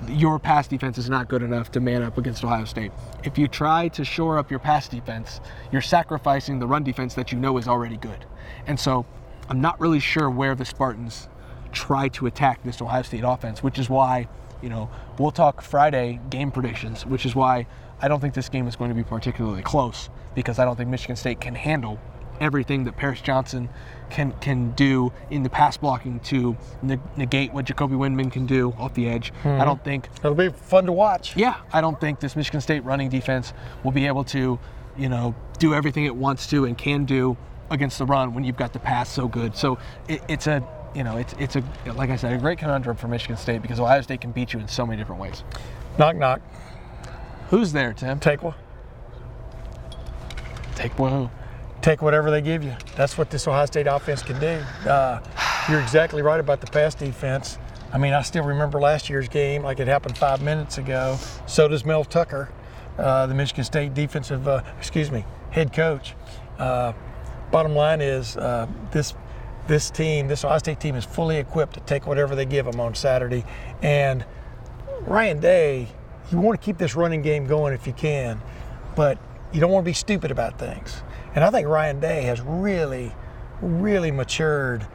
your 0.09 0.39
pass 0.39 0.69
defense 0.69 0.97
is 0.97 1.11
not 1.11 1.29
good 1.29 1.43
enough 1.43 1.71
to 1.73 1.81
man 1.81 2.03
up 2.03 2.19
against 2.19 2.45
Ohio 2.45 2.65
State. 2.65 2.93
If 3.25 3.37
you 3.37 3.49
try 3.49 3.89
to 3.89 4.05
shore 4.05 4.39
up 4.39 4.51
your 4.51 4.61
pass 4.61 4.89
defense, 4.89 5.41
you're 5.73 5.83
sacrificing 5.83 6.59
the 6.59 6.67
run 6.67 6.85
defense 6.85 7.15
that 7.15 7.33
you 7.33 7.39
know 7.39 7.59
is 7.59 7.69
already 7.69 7.97
good. 7.97 8.25
And 8.67 8.79
so 8.79 9.05
I'm 9.49 9.61
not 9.61 9.81
really 9.81 10.01
sure 10.01 10.29
where 10.29 10.55
the 10.55 10.65
Spartans 10.65 11.29
try 11.73 12.09
to 12.09 12.27
attack 12.27 12.63
this 12.65 12.81
Ohio 12.81 13.03
State 13.03 13.25
offense, 13.25 13.63
which 13.63 13.79
is 13.79 13.89
why, 13.89 14.29
you 14.63 14.69
know, 14.69 14.91
we'll 15.19 15.31
talk 15.31 15.63
Friday 15.63 16.21
game 16.31 16.51
predictions, 16.51 17.07
which 17.07 17.25
is 17.25 17.35
why 17.35 17.67
I 18.01 18.09
don't 18.09 18.21
think 18.21 18.35
this 18.35 18.49
game 18.49 18.67
is 18.67 18.77
going 18.77 18.91
to 18.91 18.95
be 18.95 19.05
particularly 19.05 19.63
close 19.63 20.09
because 20.35 20.59
I 20.59 20.65
don't 20.65 20.77
think 20.77 20.91
Michigan 20.91 21.17
State 21.17 21.41
can 21.41 21.55
handle 21.55 21.99
everything 22.41 22.85
that 22.85 22.97
Paris 22.97 23.21
Johnson 23.21 23.69
can 24.11 24.33
can 24.41 24.71
do 24.73 25.13
in 25.31 25.43
the 25.43 25.51
pass 25.51 25.77
blocking 25.77 26.21
to 26.21 26.57
neg- 26.83 27.01
negate 27.17 27.53
what 27.53 27.65
Jacoby 27.65 27.97
Windmon 27.97 28.31
can 28.31 28.47
do 28.47 28.73
off 28.79 28.95
the 28.95 29.09
edge. 29.09 29.33
I 29.45 29.59
hmm. 29.59 29.65
don't 29.65 29.83
think 29.83 30.09
It'll 30.19 30.35
be 30.35 30.51
fun 30.51 30.87
to 30.87 30.93
watch. 30.93 31.37
yeah, 31.37 31.57
I 31.73 31.81
don't 31.81 32.01
think 32.01 32.21
this 32.21 32.37
Michigan 32.37 32.61
State 32.61 32.85
running 32.85 33.09
defense 33.09 33.53
will 33.83 33.93
be 33.93 34.07
able 34.07 34.25
to, 34.25 34.59
you 34.97 35.09
know, 35.09 35.35
do 35.59 35.75
everything 35.75 36.05
it 36.05 36.15
wants 36.15 36.47
to 36.49 36.65
and 36.65 36.79
can 36.79 37.05
do 37.05 37.37
against 37.71 37.99
the 37.99 38.07
run 38.07 38.35
when 38.35 38.45
you've 38.45 38.57
got 38.57 38.73
the 38.73 38.79
pass 38.79 39.09
so 39.11 39.29
good. 39.29 39.57
So 39.57 39.79
it, 40.09 40.23
it's 40.29 40.47
a, 40.47 40.67
you 40.95 41.05
know, 41.05 41.17
it's 41.17 41.35
it's 41.39 41.57
a 41.57 41.63
like 41.93 42.11
I 42.11 42.17
said, 42.17 42.33
a 42.33 42.39
great 42.39 42.59
conundrum 42.59 42.97
for 42.97 43.09
Michigan 43.09 43.37
State 43.37 43.63
because 43.63 43.79
Ohio 43.81 44.01
State 44.01 44.21
can 44.21 44.33
beat 44.33 44.53
you 44.53 44.61
in 44.61 44.69
so 44.69 44.87
many 44.87 44.97
different 44.99 45.21
ways. 45.21 45.45
Knock 45.99 46.17
knock. 46.17 46.41
Who's 47.51 47.73
there, 47.73 47.93
Tim? 47.93 48.19
Take 48.21 48.43
one. 48.43 48.55
Take 50.75 50.93
woohoo. 50.97 51.31
take 51.83 52.03
whatever 52.03 52.31
they 52.31 52.41
give 52.41 52.63
you. 52.63 52.77
That's 52.97 53.19
what 53.19 53.31
this 53.31 53.49
Ohio 53.49 53.67
State 53.67 53.87
offense 53.87 54.23
can 54.23 54.39
do. 54.39 54.63
Uh, 54.89 55.21
you're 55.69 55.81
exactly 55.81 56.23
right 56.23 56.39
about 56.41 56.61
the 56.61 56.67
pass 56.69 56.95
defense. 56.95 57.59
I 57.93 57.99
mean, 57.99 58.13
I 58.13 58.23
still 58.23 58.45
remember 58.45 58.81
last 58.81 59.09
year's 59.09 59.29
game 59.29 59.63
like 59.63 59.81
it 59.81 59.89
happened 59.89 60.17
five 60.17 60.43
minutes 60.43 60.79
ago. 60.79 61.19
So 61.47 61.69
does 61.69 61.85
Mel 61.85 62.05
Tucker, 62.05 62.51
uh, 62.99 63.27
the 63.27 63.35
Michigan 63.35 63.65
State 63.65 63.95
defensive, 63.95 64.47
uh, 64.47 64.63
excuse 64.79 65.11
me, 65.11 65.25
head 65.51 65.73
coach. 65.73 66.15
Uh, 66.59 66.93
bottom 67.51 67.75
line 67.75 68.01
is 68.01 68.37
uh, 68.37 68.67
this 68.93 69.15
this 69.67 69.91
team, 69.91 70.29
this 70.29 70.45
Ohio 70.45 70.59
State 70.59 70.81
team, 70.81 70.95
is 70.95 71.05
fully 71.05 71.37
equipped 71.37 71.75
to 71.75 71.81
take 71.81 72.07
whatever 72.07 72.35
they 72.35 72.47
give 72.47 72.65
them 72.65 72.81
on 72.81 72.95
Saturday. 72.95 73.45
And 73.83 74.25
Ryan 75.03 75.41
Day, 75.41 75.89
you 76.33 76.39
want 76.39 76.59
to 76.61 76.65
keep 76.65 76.79
this 76.79 76.95
running 76.95 77.23
game 77.23 77.47
going 77.47 77.75
if 77.75 77.87
you 77.87 77.93
can, 77.93 78.41
but 78.97 79.19
you 79.53 79.61
don't 79.61 79.71
want 79.71 79.85
to 79.85 79.89
be 79.89 79.95
stupid 79.95 80.31
about 80.31 80.59
things. 80.59 81.03
And 81.35 81.45
I 81.45 81.51
think 81.51 81.69
Ryan 81.69 82.01
Day 82.01 82.23
has 82.23 82.41
really, 82.41 83.13
really 83.61 84.11
matured 84.11 84.87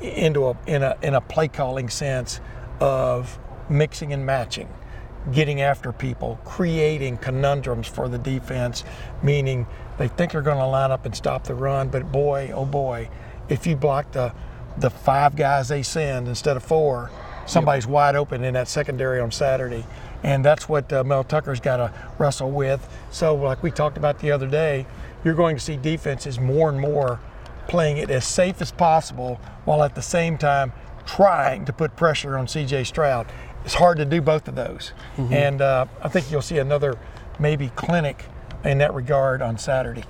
into 0.00 0.48
a 0.48 0.56
in 0.66 0.82
a 0.82 0.96
in 1.02 1.14
a 1.14 1.20
play 1.20 1.48
calling 1.48 1.88
sense 1.88 2.40
of 2.80 3.38
mixing 3.68 4.12
and 4.12 4.24
matching, 4.24 4.68
getting 5.32 5.60
after 5.60 5.92
people, 5.92 6.38
creating 6.44 7.16
conundrums 7.18 7.86
for 7.86 8.08
the 8.08 8.18
defense, 8.18 8.84
meaning 9.22 9.66
they 9.98 10.08
think 10.08 10.32
they're 10.32 10.42
going 10.42 10.58
to 10.58 10.66
line 10.66 10.90
up 10.90 11.06
and 11.06 11.14
stop 11.14 11.44
the 11.44 11.54
run, 11.54 11.88
but 11.88 12.10
boy, 12.10 12.50
oh 12.54 12.64
boy, 12.64 13.08
if 13.48 13.66
you 13.66 13.76
block 13.76 14.12
the 14.12 14.32
the 14.78 14.88
five 14.88 15.36
guys 15.36 15.68
they 15.68 15.82
send 15.82 16.26
instead 16.28 16.56
of 16.56 16.62
four, 16.62 17.10
somebody's 17.46 17.86
wide 17.86 18.16
open 18.16 18.42
in 18.42 18.54
that 18.54 18.68
secondary 18.68 19.20
on 19.20 19.30
Saturday. 19.30 19.84
And 20.22 20.44
that's 20.44 20.68
what 20.68 20.90
uh, 20.92 21.04
Mel 21.04 21.24
Tucker's 21.24 21.60
got 21.60 21.76
to 21.78 21.92
wrestle 22.18 22.50
with. 22.50 22.88
So, 23.10 23.34
like 23.34 23.62
we 23.62 23.70
talked 23.70 23.98
about 23.98 24.20
the 24.20 24.30
other 24.30 24.46
day, 24.46 24.86
you're 25.24 25.34
going 25.34 25.56
to 25.56 25.62
see 25.62 25.76
defenses 25.76 26.38
more 26.38 26.68
and 26.70 26.80
more 26.80 27.20
playing 27.68 27.98
it 27.98 28.10
as 28.10 28.24
safe 28.24 28.60
as 28.62 28.72
possible 28.72 29.40
while 29.64 29.82
at 29.82 29.94
the 29.94 30.02
same 30.02 30.38
time 30.38 30.72
trying 31.06 31.64
to 31.64 31.72
put 31.72 31.96
pressure 31.96 32.38
on 32.38 32.46
CJ 32.46 32.86
Stroud. 32.86 33.26
It's 33.64 33.74
hard 33.74 33.98
to 33.98 34.04
do 34.04 34.20
both 34.20 34.48
of 34.48 34.54
those. 34.54 34.92
And 35.32 35.60
uh, 35.60 35.86
I 36.02 36.08
think 36.08 36.30
you'll 36.30 36.42
see 36.42 36.58
another 36.58 36.98
maybe 37.38 37.68
clinic 37.76 38.24
in 38.64 38.78
that 38.78 38.94
regard 38.94 39.42
on 39.42 39.58
Saturday. 39.58 40.04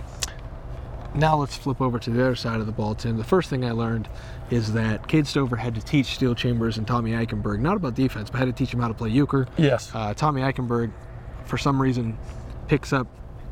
Now 1.15 1.37
let's 1.37 1.57
flip 1.57 1.81
over 1.81 1.99
to 1.99 2.11
the 2.11 2.23
other 2.23 2.37
side 2.37 2.61
of 2.61 2.67
the 2.67 2.73
ball, 2.73 2.95
Tim. 2.95 3.19
The 3.19 3.25
first 3.25 3.51
thing 3.51 3.65
I 3.65 3.73
learned 3.73 4.09
is 4.51 4.73
that 4.73 5.09
Cade 5.09 5.27
Stover 5.27 5.57
had 5.57 5.75
to 5.75 5.83
teach 5.83 6.07
Steele 6.07 6.35
Chambers 6.35 6.79
and 6.79 6.87
Tommy 6.87 7.13
Eichenberg, 7.13 7.61
not 7.61 7.77
about 7.77 7.95
defense, 7.95 8.31
but 8.31 8.39
had 8.39 8.47
to 8.47 8.53
teach 8.53 8.73
him 8.73 8.81
how 8.81 8.89
to 8.89 8.95
play 8.95 9.11
euchre. 9.11 9.47
Yes. 9.59 9.91
Uh, 9.95 10.15
Tommy 10.15 10.41
Eichenberg, 10.41 10.91
for 11.45 11.59
some 11.59 11.81
reason, 11.81 12.17
picks 12.67 12.95
up 12.95 13.07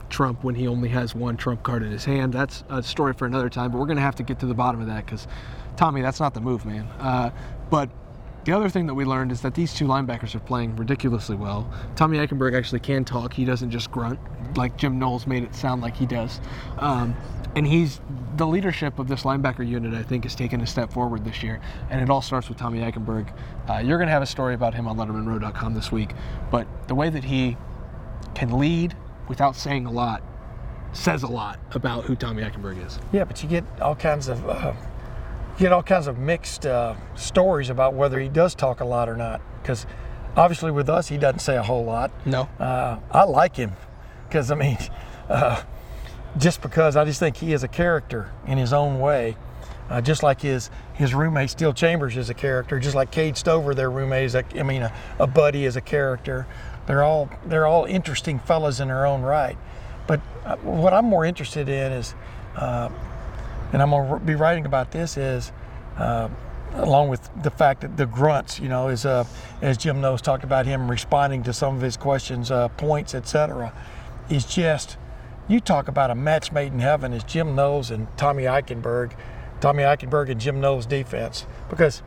Trump 0.09 0.43
when 0.43 0.55
he 0.55 0.67
only 0.67 0.89
has 0.89 1.15
one 1.15 1.37
Trump 1.37 1.63
card 1.63 1.83
in 1.83 1.91
his 1.91 2.05
hand. 2.05 2.33
That's 2.33 2.65
a 2.71 2.83
story 2.83 3.13
for 3.13 3.27
another 3.27 3.51
time, 3.51 3.71
but 3.71 3.79
we're 3.79 3.87
going 3.87 3.97
to 3.97 4.03
have 4.03 4.17
to 4.17 4.23
get 4.23 4.41
to 4.41 4.47
the 4.47 4.55
bottom 4.55 4.81
of 4.81 4.87
that 4.87 5.05
because 5.05 5.29
Tommy, 5.77 6.01
that's 6.01 6.21
not 6.21 6.33
the 6.33 6.41
move, 6.41 6.65
man. 6.65 6.87
Uh, 6.99 7.31
but 7.69 7.91
the 8.45 8.53
other 8.53 8.71
thing 8.71 8.87
that 8.87 8.95
we 8.95 9.05
learned 9.05 9.33
is 9.33 9.43
that 9.43 9.55
these 9.55 9.75
two 9.75 9.87
linebackers 9.87 10.35
are 10.35 10.41
playing 10.41 10.77
ridiculously 10.77 11.37
well. 11.37 11.71
Tommy 11.95 12.19
Eichenberg 12.19 12.57
actually 12.57 12.81
can 12.81 13.05
talk. 13.05 13.35
He 13.35 13.45
doesn't 13.45 13.71
just 13.71 13.91
grunt 13.91 14.19
like 14.57 14.77
Jim 14.77 14.99
Knowles 14.99 15.27
made 15.27 15.43
it 15.43 15.55
sound 15.55 15.83
like 15.83 15.97
he 15.97 16.07
does. 16.07 16.41
Um, 16.79 17.15
and 17.57 17.67
he's 17.67 18.01
the 18.37 18.47
leadership 18.47 18.99
of 18.99 19.09
this 19.09 19.25
linebacker 19.25 19.67
unit. 19.67 19.95
I 19.95 20.03
think 20.03 20.25
has 20.25 20.35
taken 20.35 20.61
a 20.61 20.67
step 20.67 20.93
forward 20.93 21.25
this 21.25 21.43
year, 21.43 21.61
and 21.91 22.01
it 22.01 22.09
all 22.09 22.23
starts 22.23 22.49
with 22.49 22.59
Tommy 22.59 22.81
Eichenberg. 22.81 23.33
Uh, 23.69 23.79
you're 23.79 23.99
going 23.99 24.07
to 24.07 24.13
have 24.13 24.23
a 24.23 24.27
story 24.27 24.55
about 24.55 24.75
him 24.75 24.87
on 24.87 24.97
LettermanRow.com 24.97 25.75
this 25.75 25.91
week, 25.91 26.11
but 26.51 26.67
the 26.89 26.95
way 26.95 27.11
that 27.11 27.25
he 27.25 27.57
can 28.35 28.59
lead 28.59 28.97
without 29.29 29.57
saying 29.57 29.87
a 29.87 29.91
lot 29.91 30.23
says 30.93 31.23
a 31.23 31.29
lot 31.29 31.59
about 31.73 32.05
who 32.05 32.17
Tommy 32.17 32.43
Eichenberg 32.43 32.85
is. 32.85 32.99
Yeah, 33.13 33.25
but 33.25 33.43
you 33.43 33.49
get 33.49 33.65
all 33.81 33.95
kinds 33.95 34.29
of 34.29 34.49
uh, 34.49 34.73
you 35.55 35.61
get 35.61 35.73
all 35.73 35.83
kinds 35.83 36.07
of 36.07 36.19
mixed 36.19 36.67
uh, 36.67 36.95
stories 37.15 37.71
about 37.71 37.95
whether 37.95 38.19
he 38.19 38.29
does 38.29 38.55
talk 38.55 38.81
a 38.81 38.85
lot 38.85 39.09
or 39.09 39.17
not. 39.17 39.41
Because 39.61 39.87
obviously 40.37 40.71
with 40.71 40.89
us, 40.89 41.09
he 41.09 41.19
doesn't 41.19 41.41
say 41.41 41.57
a 41.57 41.63
whole 41.63 41.85
lot. 41.85 42.11
No. 42.25 42.49
Uh, 42.59 42.99
I 43.11 43.25
like 43.25 43.57
him 43.57 43.73
because 44.31 44.51
I 44.51 44.55
mean, 44.55 44.79
uh, 45.29 45.63
just 46.39 46.63
because 46.63 46.97
I 46.97 47.05
just 47.05 47.19
think 47.19 47.37
he 47.37 47.53
is 47.53 47.65
a 47.65 47.69
character 47.69 48.31
in 48.47 48.57
his 48.57 48.73
own 48.73 49.01
way. 49.01 49.37
Uh, 49.91 50.01
just 50.01 50.23
like 50.23 50.41
his 50.41 50.71
his 50.95 51.13
roommate 51.15 51.51
Steele 51.51 51.73
Chambers 51.73 52.17
is 52.17 52.31
a 52.31 52.35
character, 52.35 52.79
just 52.79 52.95
like 52.95 53.11
Cade 53.11 53.37
Stover, 53.37 53.75
their 53.75 53.91
roommate 53.91 54.25
is 54.25 54.37
a, 54.37 54.45
I 54.57 54.63
mean 54.63 54.83
a, 54.83 54.93
a 55.19 55.27
buddy 55.27 55.65
is 55.65 55.75
a 55.75 55.81
character. 55.81 56.47
They're 56.87 57.03
all 57.03 57.29
they're 57.45 57.67
all 57.67 57.87
interesting 57.87 58.39
fellas 58.39 58.79
in 58.79 58.87
their 58.87 59.05
own 59.05 59.23
right. 59.23 59.59
But 60.07 60.21
uh, 60.45 60.57
what 60.59 60.95
I'm 60.95 61.07
more 61.07 61.25
interested 61.25 61.69
in 61.69 61.93
is, 61.93 62.15
uh, 62.57 62.89
and 63.73 63.83
I'm 63.83 63.91
going 63.91 64.21
to 64.21 64.25
be 64.25 64.35
writing 64.35 64.67
about 64.67 64.91
this 64.91 65.17
is, 65.17 65.53
uh, 65.99 66.29
along 66.75 67.09
with 67.09 67.29
the 67.43 67.51
fact 67.51 67.83
that 67.83 67.97
the 67.97 68.07
grunts, 68.07 68.59
you 68.59 68.69
know, 68.69 68.89
is 68.89 69.07
uh, 69.07 69.25
as 69.63 69.77
Jim 69.77 70.01
Knowles 70.01 70.23
talked 70.23 70.45
about 70.45 70.67
him 70.67 70.91
responding 70.91 71.43
to 71.45 71.53
some 71.53 71.77
of 71.77 71.81
his 71.81 71.97
questions, 71.97 72.51
uh, 72.51 72.69
points, 72.69 73.15
etc., 73.15 73.73
is 74.31 74.45
just 74.45 74.97
you 75.49 75.61
talk 75.61 75.89
about 75.89 76.11
a 76.11 76.15
match 76.15 76.53
made 76.53 76.73
in 76.73 76.79
heaven 76.79 77.13
is 77.13 77.25
Jim 77.25 77.55
Knowles 77.57 77.91
and 77.91 78.07
Tommy 78.17 78.45
Eichenberg, 78.45 79.13
Tommy 79.61 79.83
Eichenberg 79.83 80.31
and 80.31 80.41
Jim 80.41 80.61
Knowles 80.61 80.87
defense 80.87 81.45
because, 81.69 82.03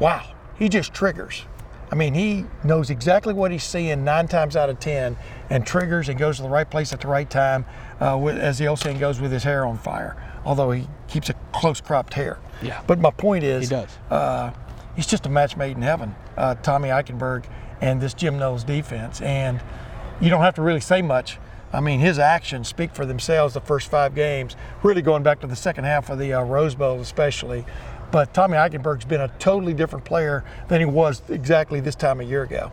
wow, 0.00 0.34
he 0.58 0.68
just 0.68 0.94
triggers. 0.94 1.44
I 1.90 1.94
mean, 1.94 2.14
he 2.14 2.44
knows 2.64 2.90
exactly 2.90 3.32
what 3.32 3.50
he's 3.50 3.64
seeing 3.64 4.04
nine 4.04 4.28
times 4.28 4.56
out 4.56 4.68
of 4.68 4.78
ten, 4.78 5.16
and 5.48 5.66
triggers 5.66 6.08
and 6.08 6.18
goes 6.18 6.36
to 6.36 6.42
the 6.42 6.48
right 6.48 6.68
place 6.68 6.92
at 6.92 7.00
the 7.00 7.08
right 7.08 7.28
time. 7.28 7.64
Uh, 7.98 8.18
with, 8.20 8.36
as 8.36 8.58
the 8.58 8.66
old 8.66 8.78
saying 8.78 8.98
goes, 8.98 9.20
with 9.20 9.32
his 9.32 9.42
hair 9.42 9.64
on 9.64 9.78
fire. 9.78 10.16
Although 10.44 10.70
he 10.70 10.86
keeps 11.08 11.30
a 11.30 11.34
close 11.52 11.80
cropped 11.80 12.14
hair. 12.14 12.38
Yeah. 12.62 12.82
But 12.86 12.98
my 12.98 13.10
point 13.10 13.42
is, 13.42 13.68
He 13.68 13.74
does. 13.74 13.98
Uh, 14.10 14.52
he's 14.96 15.06
just 15.06 15.24
a 15.26 15.28
match 15.30 15.56
made 15.56 15.76
in 15.76 15.82
heaven. 15.82 16.14
Uh, 16.36 16.54
Tommy 16.56 16.90
Eichenberg 16.90 17.46
and 17.80 18.00
this 18.00 18.12
Jim 18.12 18.38
Knowles 18.38 18.64
defense, 18.64 19.20
and 19.22 19.60
you 20.20 20.30
don't 20.30 20.42
have 20.42 20.54
to 20.56 20.62
really 20.62 20.80
say 20.80 21.02
much. 21.02 21.38
I 21.72 21.80
mean, 21.80 22.00
his 22.00 22.18
actions 22.18 22.66
speak 22.68 22.94
for 22.94 23.04
themselves. 23.04 23.54
The 23.54 23.60
first 23.60 23.90
five 23.90 24.14
games, 24.14 24.56
really 24.82 25.02
going 25.02 25.22
back 25.22 25.40
to 25.40 25.46
the 25.46 25.56
second 25.56 25.84
half 25.84 26.08
of 26.08 26.18
the 26.18 26.32
uh, 26.32 26.42
Rose 26.42 26.74
Bowl, 26.74 27.00
especially. 27.00 27.64
But 28.10 28.32
Tommy 28.32 28.54
Eichenberg's 28.54 29.04
been 29.04 29.20
a 29.20 29.28
totally 29.38 29.74
different 29.74 30.04
player 30.04 30.44
than 30.68 30.80
he 30.80 30.86
was 30.86 31.22
exactly 31.28 31.80
this 31.80 31.94
time 31.94 32.20
a 32.20 32.24
year 32.24 32.42
ago. 32.42 32.72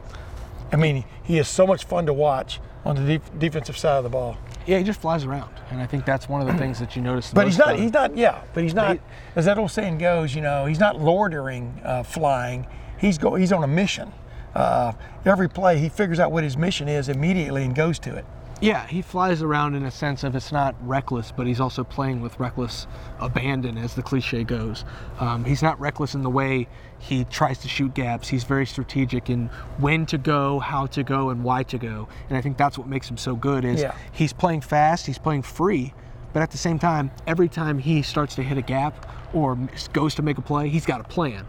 I 0.72 0.78
mean, 0.78 1.04
he 1.24 1.38
is 1.38 1.48
so 1.50 1.68
much 1.68 1.84
fun 1.84 2.06
to 2.06 2.14
watch 2.14 2.62
on 2.86 2.96
the 2.96 3.18
def- 3.18 3.40
defensive 3.40 3.78
side 3.78 3.98
of 3.98 4.04
the 4.04 4.10
ball. 4.10 4.38
Yeah, 4.66 4.78
he 4.78 4.84
just 4.84 5.02
flies 5.02 5.26
around, 5.26 5.52
and 5.70 5.82
I 5.82 5.86
think 5.86 6.06
that's 6.06 6.30
one 6.30 6.42
of 6.42 6.48
the 6.48 6.54
things 6.58 6.80
that 6.80 6.96
you 6.96 7.02
notice. 7.02 7.30
the 7.30 7.36
But 7.36 7.48
he's 7.48 7.58
not. 7.58 7.78
He's 7.78 7.92
not. 7.92 8.16
Yeah. 8.16 8.42
But 8.54 8.64
he's 8.64 8.74
not. 8.74 8.96
he- 8.96 9.02
as 9.36 9.46
that 9.46 9.58
old 9.58 9.72
saying 9.72 9.98
goes, 9.98 10.34
you 10.34 10.42
know, 10.42 10.66
he's 10.66 10.80
not 10.80 11.02
loitering 11.02 11.82
uh, 11.84 12.04
flying. 12.04 12.66
He's 12.98 13.18
go. 13.18 13.36
He's 13.36 13.52
on 13.52 13.64
a 13.64 13.68
mission. 13.68 14.12
Uh, 14.56 14.94
every 15.26 15.50
play, 15.50 15.78
he 15.78 15.90
figures 15.90 16.20
out 16.20 16.32
what 16.32 16.44
his 16.44 16.56
mission 16.58 16.88
is 16.88 17.10
immediately 17.10 17.64
and 17.64 17.76
goes 17.76 18.00
to 18.00 18.16
it. 18.16 18.26
Yeah, 18.62 18.88
he 18.88 19.02
flies 19.02 19.42
around 19.42 19.76
in 19.76 19.84
a 19.84 19.92
sense 19.92 20.24
of 20.24 20.34
it's 20.34 20.50
not 20.54 20.76
reckless, 20.82 21.34
but 21.36 21.46
he's 21.46 21.60
also 21.60 21.84
playing 21.84 22.22
with 22.22 22.40
reckless 22.40 22.88
abandon, 23.20 23.78
as 23.78 23.96
the 23.96 24.02
cliche 24.02 24.46
goes. 24.46 24.86
Um, 25.20 25.44
he's 25.44 25.62
not 25.62 25.78
reckless 25.78 26.16
in 26.16 26.24
the 26.24 26.30
way 26.30 26.70
he 26.98 27.26
tries 27.26 27.58
to 27.60 27.68
shoot 27.68 27.94
gaps. 27.94 28.30
He's 28.30 28.46
very 28.46 28.66
strategic 28.66 29.30
in 29.30 29.48
when 29.78 30.06
to 30.06 30.18
go, 30.18 30.60
how 30.60 30.86
to 30.88 31.04
go, 31.04 31.32
and 31.32 31.44
why 31.44 31.64
to 31.64 31.78
go. 31.78 32.08
And 32.30 32.38
I 32.38 32.42
think 32.42 32.56
that's 32.56 32.78
what 32.78 32.88
makes 32.88 33.10
him 33.10 33.18
so 33.18 33.36
good. 33.36 33.66
Is 33.66 33.82
Yeah. 33.82 33.94
he's 34.14 34.32
playing 34.32 34.62
fast, 34.62 35.06
he's 35.06 35.18
playing 35.20 35.42
free, 35.42 35.94
but 36.32 36.42
at 36.42 36.52
the 36.52 36.58
same 36.58 36.80
time, 36.80 37.12
every 37.28 37.50
time 37.50 37.78
he 37.78 38.02
starts 38.02 38.36
to 38.36 38.44
hit 38.44 38.58
a 38.58 38.62
gap 38.62 39.06
or 39.34 39.58
goes 39.92 40.16
to 40.16 40.22
make 40.22 40.38
a 40.38 40.42
play, 40.42 40.70
he's 40.70 40.86
got 40.86 41.02
a 41.02 41.04
plan. 41.04 41.46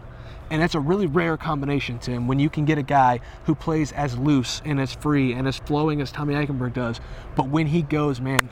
And 0.49 0.61
that's 0.61 0.75
a 0.75 0.79
really 0.79 1.07
rare 1.07 1.35
combination, 1.37 1.99
Tim, 1.99 2.27
when 2.27 2.39
you 2.39 2.49
can 2.49 2.65
get 2.65 2.77
a 2.77 2.83
guy 2.83 3.19
who 3.45 3.55
plays 3.55 3.91
as 3.91 4.17
loose 4.17 4.61
and 4.63 4.79
as 4.79 4.93
free 4.93 5.33
and 5.33 5.47
as 5.47 5.57
flowing 5.57 5.99
as 6.01 6.11
Tommy 6.11 6.35
Eichenberg 6.35 6.73
does, 6.73 7.01
but 7.35 7.49
when 7.49 7.67
he 7.67 7.81
goes, 7.81 8.21
man, 8.21 8.49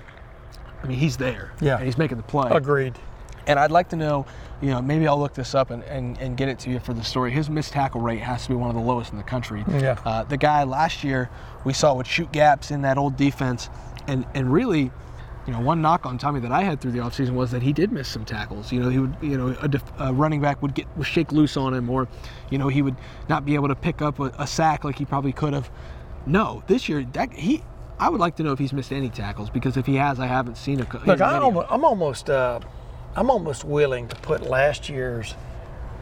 I 0.84 0.88
mean, 0.88 1.00
he's 1.00 1.18
there. 1.18 1.54
Yeah. 1.62 1.78
And 1.78 1.86
he's 1.86 1.98
making 1.98 2.18
the 2.18 2.24
play. 2.24 2.52
Agreed. 2.52 3.00
And 3.48 3.60
I'd 3.60 3.72
like 3.72 3.90
to 3.90 3.96
know, 3.96 4.26
you 4.62 4.70
know, 4.70 4.82
maybe 4.82 5.08
I'll 5.08 5.20
look 5.20 5.34
this 5.34 5.54
up 5.54 5.70
and, 5.70 5.84
and, 5.84 6.18
and 6.18 6.36
get 6.36 6.50
it 6.50 6.60
to 6.60 6.70
you 6.70 6.80
for 6.80 6.94
the 6.94 7.04
story. 7.04 7.32
His 7.32 7.50
missed 7.50 7.74
tackle 7.74 8.02
rate 8.02 8.22
has 8.22 8.44
to 8.44 8.50
be 8.50 8.56
one 8.56 8.70
of 8.70 8.76
the 8.76 8.82
lowest 8.82 9.12
in 9.12 9.18
the 9.18 9.24
country. 9.24 9.64
Yeah. 9.70 10.00
Uh, 10.04 10.24
the 10.24 10.38
guy 10.38 10.64
last 10.64 11.04
year 11.04 11.30
we 11.64 11.72
saw 11.72 11.94
would 11.94 12.08
shoot 12.08 12.32
gaps 12.32 12.72
in 12.72 12.82
that 12.82 12.98
old 12.98 13.18
defense, 13.18 13.70
and 14.08 14.26
and 14.34 14.52
really, 14.52 14.92
you 15.46 15.54
know, 15.54 15.60
one 15.60 15.82
knock 15.82 16.06
on 16.06 16.18
Tommy 16.18 16.40
that 16.40 16.52
I 16.52 16.64
had 16.64 16.82
through 16.82 16.92
the 16.92 17.00
offseason 17.00 17.32
was 17.32 17.52
that 17.52 17.62
he 17.62 17.72
did 17.72 17.92
miss 17.92 18.08
some 18.08 18.26
tackles. 18.26 18.72
You 18.72 18.80
know, 18.80 18.90
he 18.90 19.00
would, 19.00 19.16
you 19.22 19.38
know, 19.38 19.56
a, 19.62 19.68
def, 19.68 19.84
a 20.00 20.12
running 20.12 20.42
back 20.42 20.62
would 20.62 20.74
get 20.74 20.88
would 20.98 21.06
shake 21.06 21.32
loose 21.32 21.56
on 21.56 21.74
him, 21.74 21.90
or, 21.90 22.08
you 22.50 22.58
know, 22.58 22.68
he 22.68 22.82
would 22.82 22.96
not 23.30 23.46
be 23.46 23.56
able 23.56 23.68
to 23.68 23.76
pick 23.76 24.02
up 24.02 24.20
a, 24.20 24.32
a 24.40 24.48
sack 24.48 24.84
like 24.84 24.98
he 24.98 25.06
probably 25.06 25.32
could 25.32 25.54
have. 25.54 25.70
No, 26.26 26.64
this 26.68 26.90
year 26.90 27.04
that 27.14 27.32
he. 27.34 27.64
I 27.98 28.10
would 28.10 28.20
like 28.20 28.36
to 28.38 28.44
know 28.44 28.52
if 28.52 28.60
he's 28.60 28.74
missed 28.74 28.92
any 28.92 29.08
tackles 29.08 29.50
because 29.50 29.78
if 29.78 29.86
he 29.86 29.96
has, 29.96 30.20
I 30.20 30.26
haven't 30.26 30.58
seen 30.58 30.82
a. 30.82 30.88
Look, 31.06 31.22
I'm 31.22 31.44
almost, 31.44 31.68
I'm 31.70 31.86
almost, 31.86 32.30
uh, 32.30 32.60
I'm 33.16 33.30
almost 33.30 33.64
willing 33.64 34.08
to 34.10 34.16
put 34.18 34.42
last 34.42 34.90
year's 34.90 35.36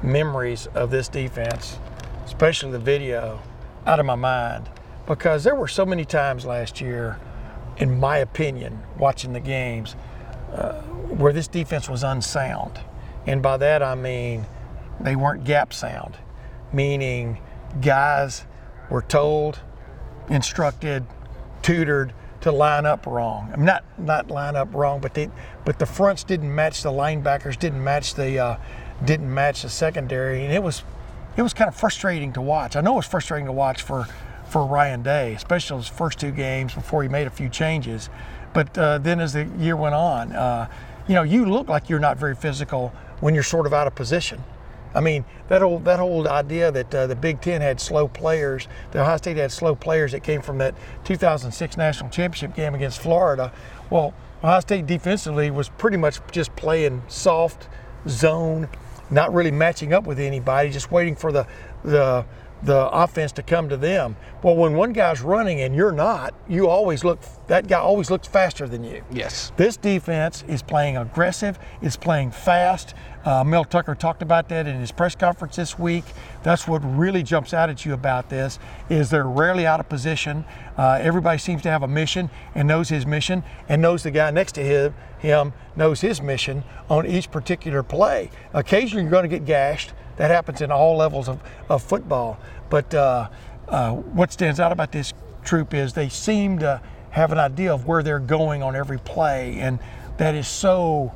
memories 0.01 0.67
of 0.73 0.89
this 0.89 1.07
defense, 1.07 1.77
especially 2.25 2.71
the 2.71 2.79
video, 2.79 3.41
out 3.85 3.99
of 3.99 4.05
my 4.05 4.15
mind, 4.15 4.69
because 5.05 5.43
there 5.43 5.55
were 5.55 5.67
so 5.67 5.85
many 5.85 6.05
times 6.05 6.45
last 6.45 6.81
year, 6.81 7.19
in 7.77 7.99
my 7.99 8.17
opinion, 8.17 8.81
watching 8.97 9.33
the 9.33 9.39
games, 9.39 9.95
uh, 10.53 10.81
where 10.81 11.33
this 11.33 11.47
defense 11.47 11.89
was 11.89 12.03
unsound, 12.03 12.79
and 13.25 13.41
by 13.41 13.57
that 13.57 13.81
I 13.81 13.95
mean 13.95 14.45
they 14.99 15.15
weren't 15.15 15.43
gap 15.43 15.73
sound, 15.73 16.17
meaning 16.71 17.39
guys 17.81 18.45
were 18.89 19.01
told, 19.01 19.59
instructed, 20.29 21.05
tutored 21.61 22.13
to 22.41 22.51
line 22.51 22.85
up 22.85 23.05
wrong. 23.07 23.49
I 23.53 23.55
mean, 23.55 23.65
not 23.65 23.83
not 23.97 24.29
line 24.29 24.55
up 24.55 24.73
wrong, 24.73 24.99
but 24.99 25.13
they 25.13 25.29
but 25.65 25.79
the 25.79 25.85
fronts 25.85 26.23
didn't 26.23 26.53
match 26.53 26.83
the 26.83 26.91
linebackers, 26.91 27.57
didn't 27.57 27.83
match 27.83 28.15
the 28.15 28.37
uh, 28.37 28.57
didn't 29.03 29.33
match 29.33 29.63
the 29.63 29.69
secondary, 29.69 30.43
and 30.43 30.53
it 30.53 30.61
was 30.61 30.83
it 31.35 31.41
was 31.41 31.53
kind 31.53 31.67
of 31.67 31.75
frustrating 31.75 32.33
to 32.33 32.41
watch. 32.41 32.75
I 32.75 32.81
know 32.81 32.93
it 32.93 32.97
was 32.97 33.07
frustrating 33.07 33.47
to 33.47 33.51
watch 33.51 33.81
for 33.81 34.07
for 34.53 34.67
Ryan 34.67 35.01
Day, 35.01 35.33
especially 35.33 35.79
those 35.79 35.87
first 35.87 36.19
two 36.19 36.29
games 36.29 36.75
before 36.75 37.01
he 37.01 37.09
made 37.09 37.25
a 37.25 37.31
few 37.31 37.49
changes. 37.49 38.11
But 38.53 38.77
uh, 38.77 38.99
then 38.99 39.19
as 39.19 39.33
the 39.33 39.45
year 39.57 39.75
went 39.75 39.95
on, 39.95 40.31
uh, 40.31 40.69
you 41.07 41.15
know, 41.15 41.23
you 41.23 41.45
look 41.45 41.67
like 41.69 41.89
you're 41.89 41.99
not 41.99 42.17
very 42.17 42.35
physical 42.35 42.93
when 43.19 43.33
you're 43.33 43.41
sort 43.41 43.65
of 43.65 43.73
out 43.73 43.87
of 43.87 43.95
position. 43.95 44.43
I 44.93 45.01
mean, 45.01 45.25
that 45.47 45.63
old 45.63 45.85
that 45.85 45.99
old 45.99 46.27
idea 46.27 46.71
that 46.71 46.93
uh, 46.93 47.07
the 47.07 47.15
Big 47.15 47.41
Ten 47.41 47.61
had 47.61 47.81
slow 47.81 48.07
players, 48.07 48.67
the 48.91 49.01
Ohio 49.01 49.17
State 49.17 49.37
had 49.37 49.51
slow 49.51 49.73
players 49.73 50.11
that 50.11 50.21
came 50.21 50.43
from 50.43 50.59
that 50.59 50.75
2006 51.03 51.75
national 51.75 52.11
championship 52.11 52.55
game 52.55 52.75
against 52.75 53.01
Florida. 53.01 53.51
Well, 53.89 54.13
Ohio 54.43 54.59
State 54.59 54.85
defensively 54.85 55.49
was 55.49 55.69
pretty 55.69 55.97
much 55.97 56.19
just 56.31 56.55
playing 56.55 57.01
soft 57.07 57.67
zone, 58.07 58.69
not 59.09 59.33
really 59.33 59.49
matching 59.49 59.93
up 59.93 60.05
with 60.05 60.19
anybody, 60.19 60.69
just 60.69 60.91
waiting 60.91 61.15
for 61.15 61.31
the 61.31 61.47
the 61.83 62.23
the 62.63 62.89
offense 62.89 63.31
to 63.33 63.43
come 63.43 63.69
to 63.69 63.77
them. 63.77 64.15
Well, 64.41 64.55
when 64.55 64.73
one 64.73 64.93
guy's 64.93 65.21
running 65.21 65.61
and 65.61 65.75
you're 65.75 65.91
not, 65.91 66.33
you 66.47 66.67
always 66.69 67.03
look 67.03 67.19
that 67.47 67.67
guy 67.67 67.79
always 67.79 68.09
looks 68.09 68.27
faster 68.27 68.67
than 68.67 68.83
you. 68.83 69.03
Yes. 69.11 69.51
This 69.57 69.75
defense 69.75 70.45
is 70.47 70.61
playing 70.61 70.95
aggressive, 70.95 71.59
it's 71.81 71.97
playing 71.97 72.31
fast. 72.31 72.95
Uh, 73.25 73.43
Mel 73.43 73.63
Tucker 73.63 73.95
talked 73.95 74.21
about 74.21 74.49
that 74.49 74.67
in 74.67 74.79
his 74.79 74.91
press 74.91 75.15
conference 75.15 75.55
this 75.55 75.79
week. 75.79 76.03
That's 76.43 76.67
what 76.67 76.79
really 76.79 77.23
jumps 77.23 77.53
out 77.53 77.69
at 77.69 77.85
you 77.85 77.93
about 77.93 78.29
this 78.29 78.59
is 78.89 79.09
they're 79.09 79.27
rarely 79.27 79.65
out 79.65 79.79
of 79.79 79.87
position. 79.87 80.43
Uh, 80.77 80.99
everybody 81.01 81.37
seems 81.37 81.61
to 81.61 81.69
have 81.69 81.83
a 81.83 81.87
mission 81.87 82.29
and 82.53 82.67
knows 82.67 82.89
his 82.89 83.05
mission 83.05 83.43
and 83.69 83.81
knows 83.81 84.03
the 84.03 84.11
guy 84.11 84.29
next 84.31 84.53
to 84.53 84.61
him, 84.61 84.93
him 85.19 85.53
knows 85.75 86.01
his 86.01 86.21
mission 86.21 86.63
on 86.89 87.05
each 87.05 87.31
particular 87.31 87.81
play. 87.81 88.29
Occasionally 88.53 89.03
you're 89.03 89.11
going 89.11 89.29
to 89.29 89.29
get 89.29 89.45
gashed. 89.45 89.93
That 90.17 90.31
happens 90.31 90.61
in 90.61 90.71
all 90.71 90.97
levels 90.97 91.27
of, 91.27 91.41
of 91.69 91.81
football. 91.83 92.39
But 92.69 92.93
uh, 92.93 93.29
uh, 93.67 93.91
what 93.91 94.31
stands 94.31 94.59
out 94.59 94.71
about 94.71 94.91
this 94.91 95.13
troop 95.43 95.73
is 95.73 95.93
they 95.93 96.09
seem 96.09 96.59
to 96.59 96.81
have 97.11 97.31
an 97.31 97.39
idea 97.39 97.73
of 97.73 97.85
where 97.87 98.01
they're 98.01 98.19
going 98.19 98.63
on 98.63 98.75
every 98.75 98.99
play, 98.99 99.59
and 99.59 99.79
that 100.17 100.35
is 100.35 100.47
so 100.47 101.13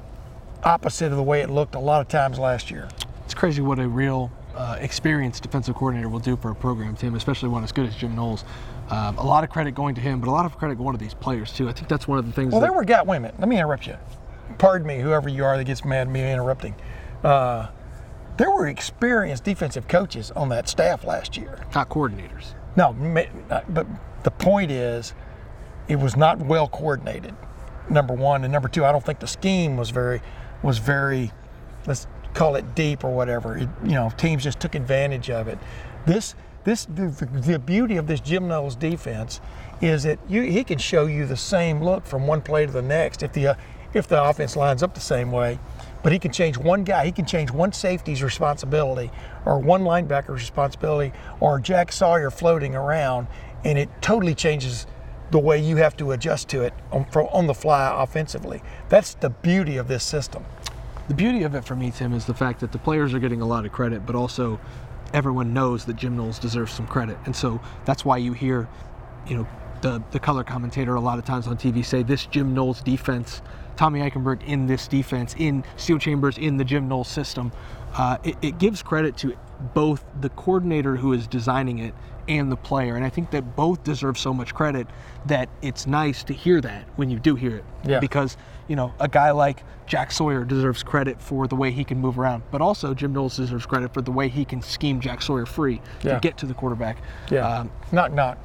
opposite 0.63 1.11
of 1.11 1.17
the 1.17 1.23
way 1.23 1.41
it 1.41 1.49
looked 1.49 1.75
a 1.75 1.79
lot 1.79 2.01
of 2.01 2.07
times 2.07 2.37
last 2.37 2.69
year. 2.69 2.87
It's 3.25 3.33
crazy 3.33 3.61
what 3.61 3.79
a 3.79 3.87
real 3.87 4.31
uh, 4.55 4.77
experienced 4.79 5.43
defensive 5.43 5.75
coordinator 5.75 6.09
will 6.09 6.19
do 6.19 6.35
for 6.35 6.51
a 6.51 6.55
program, 6.55 6.95
Tim, 6.95 7.15
especially 7.15 7.49
one 7.49 7.63
as 7.63 7.71
good 7.71 7.87
as 7.87 7.95
Jim 7.95 8.15
Knowles. 8.15 8.43
Um, 8.89 9.17
a 9.17 9.23
lot 9.23 9.43
of 9.43 9.49
credit 9.49 9.75
going 9.75 9.95
to 9.95 10.01
him, 10.01 10.19
but 10.19 10.29
a 10.29 10.31
lot 10.31 10.45
of 10.45 10.57
credit 10.57 10.77
going 10.77 10.97
to 10.97 11.03
these 11.03 11.13
players 11.13 11.51
too. 11.51 11.67
I 11.67 11.73
think 11.73 11.87
that's 11.87 12.07
one 12.07 12.19
of 12.19 12.25
the 12.25 12.31
things. 12.31 12.51
Well, 12.51 12.61
there 12.61 12.73
were 12.73 12.85
guys. 12.85 13.05
Wait 13.05 13.17
a 13.17 13.19
minute. 13.19 13.39
Let 13.39 13.49
me 13.49 13.57
interrupt 13.57 13.85
you. 13.85 13.97
Pardon 14.57 14.87
me, 14.87 14.99
whoever 14.99 15.29
you 15.29 15.43
are 15.43 15.57
that 15.57 15.65
gets 15.65 15.83
mad 15.83 16.07
at 16.07 16.09
me 16.09 16.31
interrupting. 16.31 16.73
Uh, 17.23 17.67
there 18.37 18.51
were 18.51 18.67
experienced 18.67 19.43
defensive 19.43 19.87
coaches 19.87 20.31
on 20.31 20.49
that 20.49 20.69
staff 20.69 21.03
last 21.03 21.37
year. 21.37 21.65
not 21.73 21.89
coordinators. 21.89 22.53
No, 22.75 22.95
uh, 23.49 23.61
but 23.69 23.87
the 24.23 24.31
point 24.31 24.71
is, 24.71 25.13
it 25.87 25.97
was 25.97 26.15
not 26.15 26.39
well 26.39 26.67
coordinated. 26.67 27.33
Number 27.89 28.13
one, 28.13 28.43
and 28.43 28.53
number 28.53 28.67
two, 28.67 28.85
I 28.85 28.91
don't 28.91 29.03
think 29.03 29.19
the 29.19 29.27
scheme 29.27 29.77
was 29.77 29.89
very, 29.89 30.21
was 30.61 30.77
very, 30.77 31.31
let's 31.87 32.05
call 32.33 32.55
it 32.55 32.75
deep 32.75 33.03
or 33.03 33.11
whatever. 33.11 33.57
It, 33.57 33.69
you 33.83 33.91
know, 33.91 34.11
teams 34.17 34.43
just 34.43 34.59
took 34.59 34.75
advantage 34.75 35.29
of 35.29 35.47
it. 35.47 35.57
This, 36.05 36.35
this, 36.65 36.85
the, 36.85 37.07
the, 37.07 37.25
the 37.25 37.59
beauty 37.59 37.97
of 37.97 38.07
this 38.07 38.19
Jim 38.19 38.47
Knowles 38.47 38.75
defense 38.75 39.39
is 39.81 40.03
that 40.03 40.19
you, 40.27 40.43
he 40.43 40.63
can 40.63 40.77
show 40.77 41.05
you 41.05 41.25
the 41.25 41.37
same 41.37 41.81
look 41.81 42.05
from 42.05 42.27
one 42.27 42.41
play 42.41 42.65
to 42.65 42.71
the 42.71 42.81
next 42.81 43.23
if 43.23 43.33
the, 43.33 43.47
uh, 43.47 43.55
if 43.93 44.07
the 44.07 44.21
offense 44.21 44.55
lines 44.55 44.83
up 44.83 44.93
the 44.93 44.99
same 44.99 45.31
way. 45.31 45.59
But 46.07 46.13
he 46.13 46.19
can 46.19 46.31
change 46.31 46.57
one 46.57 46.85
guy. 46.85 47.03
He 47.03 47.11
can 47.11 47.25
change 47.25 47.51
one 47.51 47.73
safety's 47.73 48.23
responsibility, 48.23 49.11
or 49.43 49.59
one 49.59 49.81
linebacker's 49.81 50.39
responsibility, 50.39 51.11
or 51.41 51.59
Jack 51.59 51.91
Sawyer 51.91 52.31
floating 52.31 52.75
around, 52.75 53.27
and 53.65 53.77
it 53.77 53.89
totally 54.01 54.33
changes 54.33 54.87
the 55.31 55.37
way 55.37 55.61
you 55.61 55.75
have 55.75 55.97
to 55.97 56.13
adjust 56.13 56.47
to 56.47 56.61
it 56.61 56.73
on, 56.93 57.05
on 57.13 57.47
the 57.47 57.53
fly 57.53 57.91
offensively. 58.01 58.63
That's 58.87 59.15
the 59.15 59.31
beauty 59.31 59.75
of 59.75 59.89
this 59.89 60.01
system. 60.01 60.45
The 61.09 61.13
beauty 61.13 61.43
of 61.43 61.55
it 61.55 61.65
for 61.65 61.75
me, 61.75 61.91
Tim, 61.91 62.13
is 62.13 62.23
the 62.23 62.33
fact 62.33 62.61
that 62.61 62.71
the 62.71 62.79
players 62.79 63.13
are 63.13 63.19
getting 63.19 63.41
a 63.41 63.45
lot 63.45 63.65
of 63.65 63.73
credit, 63.73 64.05
but 64.05 64.15
also 64.15 64.61
everyone 65.13 65.53
knows 65.53 65.83
that 65.83 65.97
Jim 65.97 66.15
Knowles 66.15 66.39
deserves 66.39 66.71
some 66.71 66.87
credit. 66.87 67.17
And 67.25 67.35
so 67.35 67.59
that's 67.83 68.05
why 68.05 68.15
you 68.15 68.31
hear, 68.31 68.69
you 69.27 69.35
know, 69.35 69.47
the, 69.81 70.01
the 70.11 70.19
color 70.19 70.43
commentator 70.43 70.95
a 70.95 70.99
lot 71.01 71.19
of 71.19 71.25
times 71.25 71.47
on 71.47 71.57
TV 71.57 71.83
say 71.85 72.03
this 72.03 72.25
Jim 72.25 72.53
Knowles 72.53 72.81
defense, 72.81 73.41
Tommy 73.75 73.99
Eichenberg 73.99 74.43
in 74.45 74.65
this 74.67 74.87
defense, 74.87 75.35
in 75.37 75.63
Steele 75.77 75.99
Chambers 75.99 76.37
in 76.37 76.57
the 76.57 76.63
Jim 76.65 76.87
Knowles 76.87 77.07
system. 77.07 77.51
Uh, 77.95 78.17
it, 78.23 78.35
it 78.41 78.59
gives 78.59 78.83
credit 78.83 79.17
to 79.17 79.35
both 79.73 80.03
the 80.21 80.29
coordinator 80.29 80.95
who 80.95 81.13
is 81.13 81.25
designing 81.27 81.79
it 81.79 81.93
and 82.27 82.51
the 82.51 82.57
player. 82.57 82.95
And 82.95 83.05
I 83.05 83.09
think 83.09 83.31
that 83.31 83.55
both 83.55 83.83
deserve 83.83 84.17
so 84.17 84.33
much 84.33 84.53
credit 84.53 84.85
that 85.27 85.47
it's 85.61 85.87
nice 85.87 86.23
to 86.25 86.33
hear 86.33 86.59
that 86.61 86.83
when 86.97 87.09
you 87.09 87.19
do 87.19 87.35
hear 87.35 87.55
it. 87.57 87.65
Yeah. 87.85 87.99
Because, 87.99 88.35
you 88.67 88.75
know, 88.75 88.93
a 88.99 89.07
guy 89.07 89.31
like 89.31 89.63
Jack 89.87 90.11
Sawyer 90.11 90.43
deserves 90.43 90.83
credit 90.83 91.21
for 91.21 91.47
the 91.47 91.55
way 91.55 91.71
he 91.71 91.83
can 91.85 91.99
move 91.99 92.19
around, 92.19 92.43
but 92.51 92.61
also 92.61 92.93
Jim 92.93 93.13
Knowles 93.13 93.37
deserves 93.37 93.65
credit 93.65 93.93
for 93.93 94.01
the 94.01 94.11
way 94.11 94.27
he 94.27 94.43
can 94.43 94.61
scheme 94.61 94.99
Jack 94.99 95.21
Sawyer 95.21 95.45
free 95.45 95.81
Yeah. 96.03 96.15
to 96.15 96.19
get 96.19 96.37
to 96.39 96.45
the 96.45 96.53
quarterback. 96.53 96.97
Yeah. 97.31 97.47
Um, 97.47 97.71
knock 97.91 98.11
knock. 98.11 98.37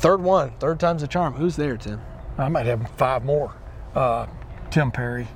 Third 0.00 0.22
one, 0.22 0.52
third 0.58 0.80
time's 0.80 1.02
a 1.02 1.06
charm. 1.06 1.34
Who's 1.34 1.56
there, 1.56 1.76
Tim? 1.76 2.00
I 2.38 2.48
might 2.48 2.66
have 2.66 2.90
five 2.96 3.24
more. 3.24 3.54
Uh, 3.94 4.26
Tim 4.70 4.90
Perry, 4.90 5.28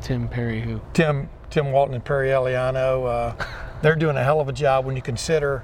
Tim 0.00 0.28
Perry, 0.28 0.60
who? 0.60 0.80
Tim 0.94 1.28
Tim 1.50 1.70
Walton 1.70 1.94
and 1.94 2.04
Perry 2.04 2.28
Eliano. 2.28 3.06
Uh, 3.06 3.44
they're 3.82 3.96
doing 3.96 4.16
a 4.16 4.24
hell 4.24 4.40
of 4.40 4.48
a 4.48 4.52
job 4.52 4.86
when 4.86 4.96
you 4.96 5.02
consider 5.02 5.62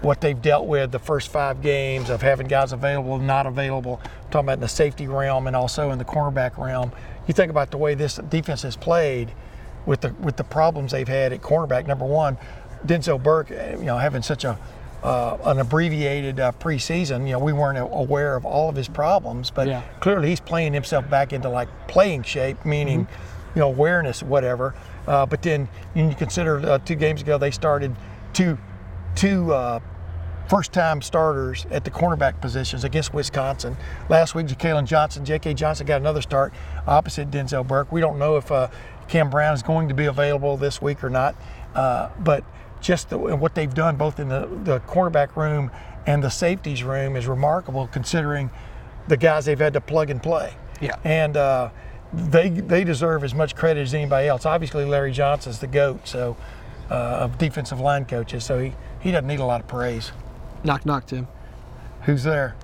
what 0.00 0.20
they've 0.20 0.40
dealt 0.40 0.66
with 0.66 0.92
the 0.92 0.98
first 0.98 1.28
five 1.28 1.62
games 1.62 2.10
of 2.10 2.20
having 2.20 2.46
guys 2.46 2.72
available, 2.72 3.18
not 3.18 3.46
available. 3.46 4.00
I'm 4.04 4.30
talking 4.30 4.46
about 4.46 4.54
in 4.54 4.60
the 4.60 4.68
safety 4.68 5.06
realm 5.06 5.46
and 5.46 5.56
also 5.56 5.90
in 5.90 5.98
the 5.98 6.04
cornerback 6.04 6.58
realm. 6.58 6.92
You 7.26 7.34
think 7.34 7.50
about 7.50 7.70
the 7.70 7.78
way 7.78 7.94
this 7.94 8.16
defense 8.16 8.62
has 8.62 8.76
played 8.76 9.32
with 9.86 10.00
the 10.00 10.14
with 10.14 10.36
the 10.36 10.44
problems 10.44 10.92
they've 10.92 11.08
had 11.08 11.32
at 11.32 11.42
cornerback. 11.42 11.86
Number 11.86 12.06
one, 12.06 12.38
Denzel 12.86 13.22
Burke, 13.22 13.50
eh, 13.50 13.76
you 13.78 13.84
know, 13.84 13.98
having 13.98 14.22
such 14.22 14.44
a 14.44 14.58
uh, 15.04 15.36
an 15.44 15.58
abbreviated 15.60 16.40
uh, 16.40 16.50
preseason, 16.58 17.26
you 17.26 17.32
know, 17.32 17.38
we 17.38 17.52
weren't 17.52 17.78
aware 17.78 18.34
of 18.36 18.44
all 18.46 18.68
of 18.70 18.74
his 18.74 18.88
problems, 18.88 19.50
but 19.50 19.68
Yeah. 19.68 19.82
clearly 20.00 20.30
he's 20.30 20.40
playing 20.40 20.72
himself 20.72 21.08
back 21.10 21.32
into 21.32 21.48
like 21.48 21.68
playing 21.88 22.22
shape, 22.22 22.64
meaning, 22.64 23.06
you 23.54 23.60
know, 23.60 23.68
awareness, 23.68 24.22
whatever. 24.22 24.74
Uh, 25.06 25.26
but 25.26 25.42
then 25.42 25.68
when 25.92 26.08
you 26.08 26.16
consider 26.16 26.58
uh, 26.66 26.78
two 26.78 26.94
games 26.94 27.20
ago 27.20 27.36
they 27.36 27.50
started 27.50 27.94
two 28.32 28.56
two 29.14 29.52
uh, 29.52 29.78
first-time 30.48 31.00
starters 31.02 31.66
at 31.70 31.84
the 31.84 31.90
cornerback 31.90 32.40
positions 32.40 32.82
against 32.84 33.14
Wisconsin. 33.14 33.76
Last 34.08 34.34
week, 34.34 34.46
Jalen 34.46 34.84
Johnson, 34.86 35.24
J.K. 35.24 35.54
Johnson 35.54 35.86
got 35.86 36.00
another 36.00 36.20
start 36.20 36.52
opposite 36.86 37.30
Denzel 37.30 37.66
Burke. 37.66 37.90
We 37.92 38.00
don't 38.00 38.18
know 38.18 38.36
if 38.36 38.50
uh, 38.50 38.68
Cam 39.08 39.30
Brown 39.30 39.54
is 39.54 39.62
going 39.62 39.88
to 39.88 39.94
be 39.94 40.06
available 40.06 40.56
this 40.56 40.82
week 40.82 41.02
or 41.04 41.10
not, 41.10 41.34
uh, 41.74 42.08
but 42.18 42.44
just 42.84 43.08
the, 43.08 43.18
what 43.18 43.54
they've 43.54 43.72
done 43.72 43.96
both 43.96 44.20
in 44.20 44.28
the, 44.28 44.46
the 44.62 44.78
cornerback 44.80 45.36
room 45.36 45.70
and 46.06 46.22
the 46.22 46.28
safeties 46.28 46.84
room 46.84 47.16
is 47.16 47.26
remarkable 47.26 47.86
considering 47.88 48.50
the 49.08 49.16
guys 49.16 49.46
they've 49.46 49.58
had 49.58 49.72
to 49.72 49.80
plug 49.80 50.10
and 50.10 50.22
play. 50.22 50.54
Yeah. 50.80 50.96
And 51.02 51.36
uh, 51.36 51.70
they 52.12 52.50
they 52.50 52.84
deserve 52.84 53.24
as 53.24 53.34
much 53.34 53.56
credit 53.56 53.80
as 53.80 53.94
anybody 53.94 54.28
else. 54.28 54.44
Obviously, 54.44 54.84
Larry 54.84 55.12
Johnson's 55.12 55.58
the 55.58 55.66
goat, 55.66 56.06
so 56.06 56.36
uh, 56.90 56.94
of 56.94 57.38
defensive 57.38 57.80
line 57.80 58.04
coaches, 58.04 58.44
so 58.44 58.60
he, 58.60 58.74
he 59.00 59.10
doesn't 59.10 59.26
need 59.26 59.40
a 59.40 59.44
lot 59.44 59.60
of 59.60 59.66
praise. 59.66 60.12
Knock, 60.62 60.84
knock, 60.84 61.06
Tim. 61.06 61.26
Who's 62.02 62.22
there? 62.22 62.54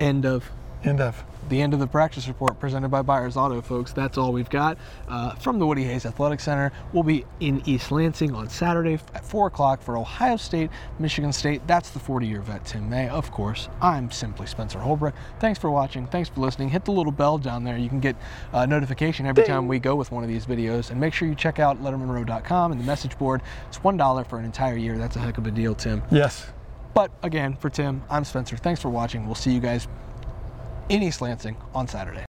End 0.00 0.26
of 0.26 0.50
End 0.86 1.00
of. 1.00 1.24
the 1.48 1.60
end 1.60 1.74
of 1.74 1.80
the 1.80 1.86
practice 1.86 2.28
report 2.28 2.60
presented 2.60 2.88
by 2.90 3.02
Byers 3.02 3.36
Auto, 3.36 3.60
folks. 3.60 3.92
That's 3.92 4.16
all 4.16 4.32
we've 4.32 4.48
got 4.50 4.78
uh, 5.08 5.34
from 5.34 5.58
the 5.58 5.66
Woody 5.66 5.82
Hayes 5.84 6.06
Athletic 6.06 6.38
Center. 6.40 6.72
We'll 6.92 7.02
be 7.02 7.24
in 7.40 7.60
East 7.66 7.90
Lansing 7.90 8.34
on 8.34 8.48
Saturday 8.48 8.94
at 9.14 9.24
4 9.24 9.48
o'clock 9.48 9.82
for 9.82 9.96
Ohio 9.96 10.36
State, 10.36 10.70
Michigan 11.00 11.32
State. 11.32 11.66
That's 11.66 11.90
the 11.90 11.98
40 11.98 12.26
year 12.26 12.40
vet, 12.40 12.64
Tim 12.64 12.88
May. 12.88 13.08
Of 13.08 13.30
course, 13.32 13.68
I'm 13.80 14.10
simply 14.10 14.46
Spencer 14.46 14.78
Holbrook. 14.78 15.14
Thanks 15.40 15.58
for 15.58 15.70
watching. 15.70 16.06
Thanks 16.06 16.28
for 16.28 16.40
listening. 16.40 16.68
Hit 16.68 16.84
the 16.84 16.92
little 16.92 17.12
bell 17.12 17.38
down 17.38 17.64
there. 17.64 17.76
You 17.76 17.88
can 17.88 18.00
get 18.00 18.16
a 18.52 18.66
notification 18.66 19.26
every 19.26 19.44
time 19.44 19.66
we 19.66 19.78
go 19.80 19.96
with 19.96 20.12
one 20.12 20.22
of 20.22 20.28
these 20.28 20.46
videos. 20.46 20.90
And 20.90 21.00
make 21.00 21.14
sure 21.14 21.26
you 21.26 21.34
check 21.34 21.58
out 21.58 21.82
lettermanrow.com 21.82 22.72
and 22.72 22.80
the 22.80 22.84
message 22.84 23.18
board. 23.18 23.42
It's 23.68 23.78
$1 23.78 24.28
for 24.28 24.38
an 24.38 24.44
entire 24.44 24.76
year. 24.76 24.98
That's 24.98 25.16
a 25.16 25.20
heck 25.20 25.38
of 25.38 25.46
a 25.46 25.50
deal, 25.50 25.74
Tim. 25.74 26.02
Yes. 26.10 26.46
But 26.94 27.10
again, 27.22 27.56
for 27.56 27.68
Tim, 27.68 28.02
I'm 28.08 28.24
Spencer. 28.24 28.56
Thanks 28.56 28.80
for 28.80 28.88
watching. 28.88 29.26
We'll 29.26 29.34
see 29.34 29.52
you 29.52 29.60
guys 29.60 29.86
in 30.88 31.02
East 31.02 31.20
Lansing 31.20 31.56
on 31.74 31.86
Saturday. 31.86 32.24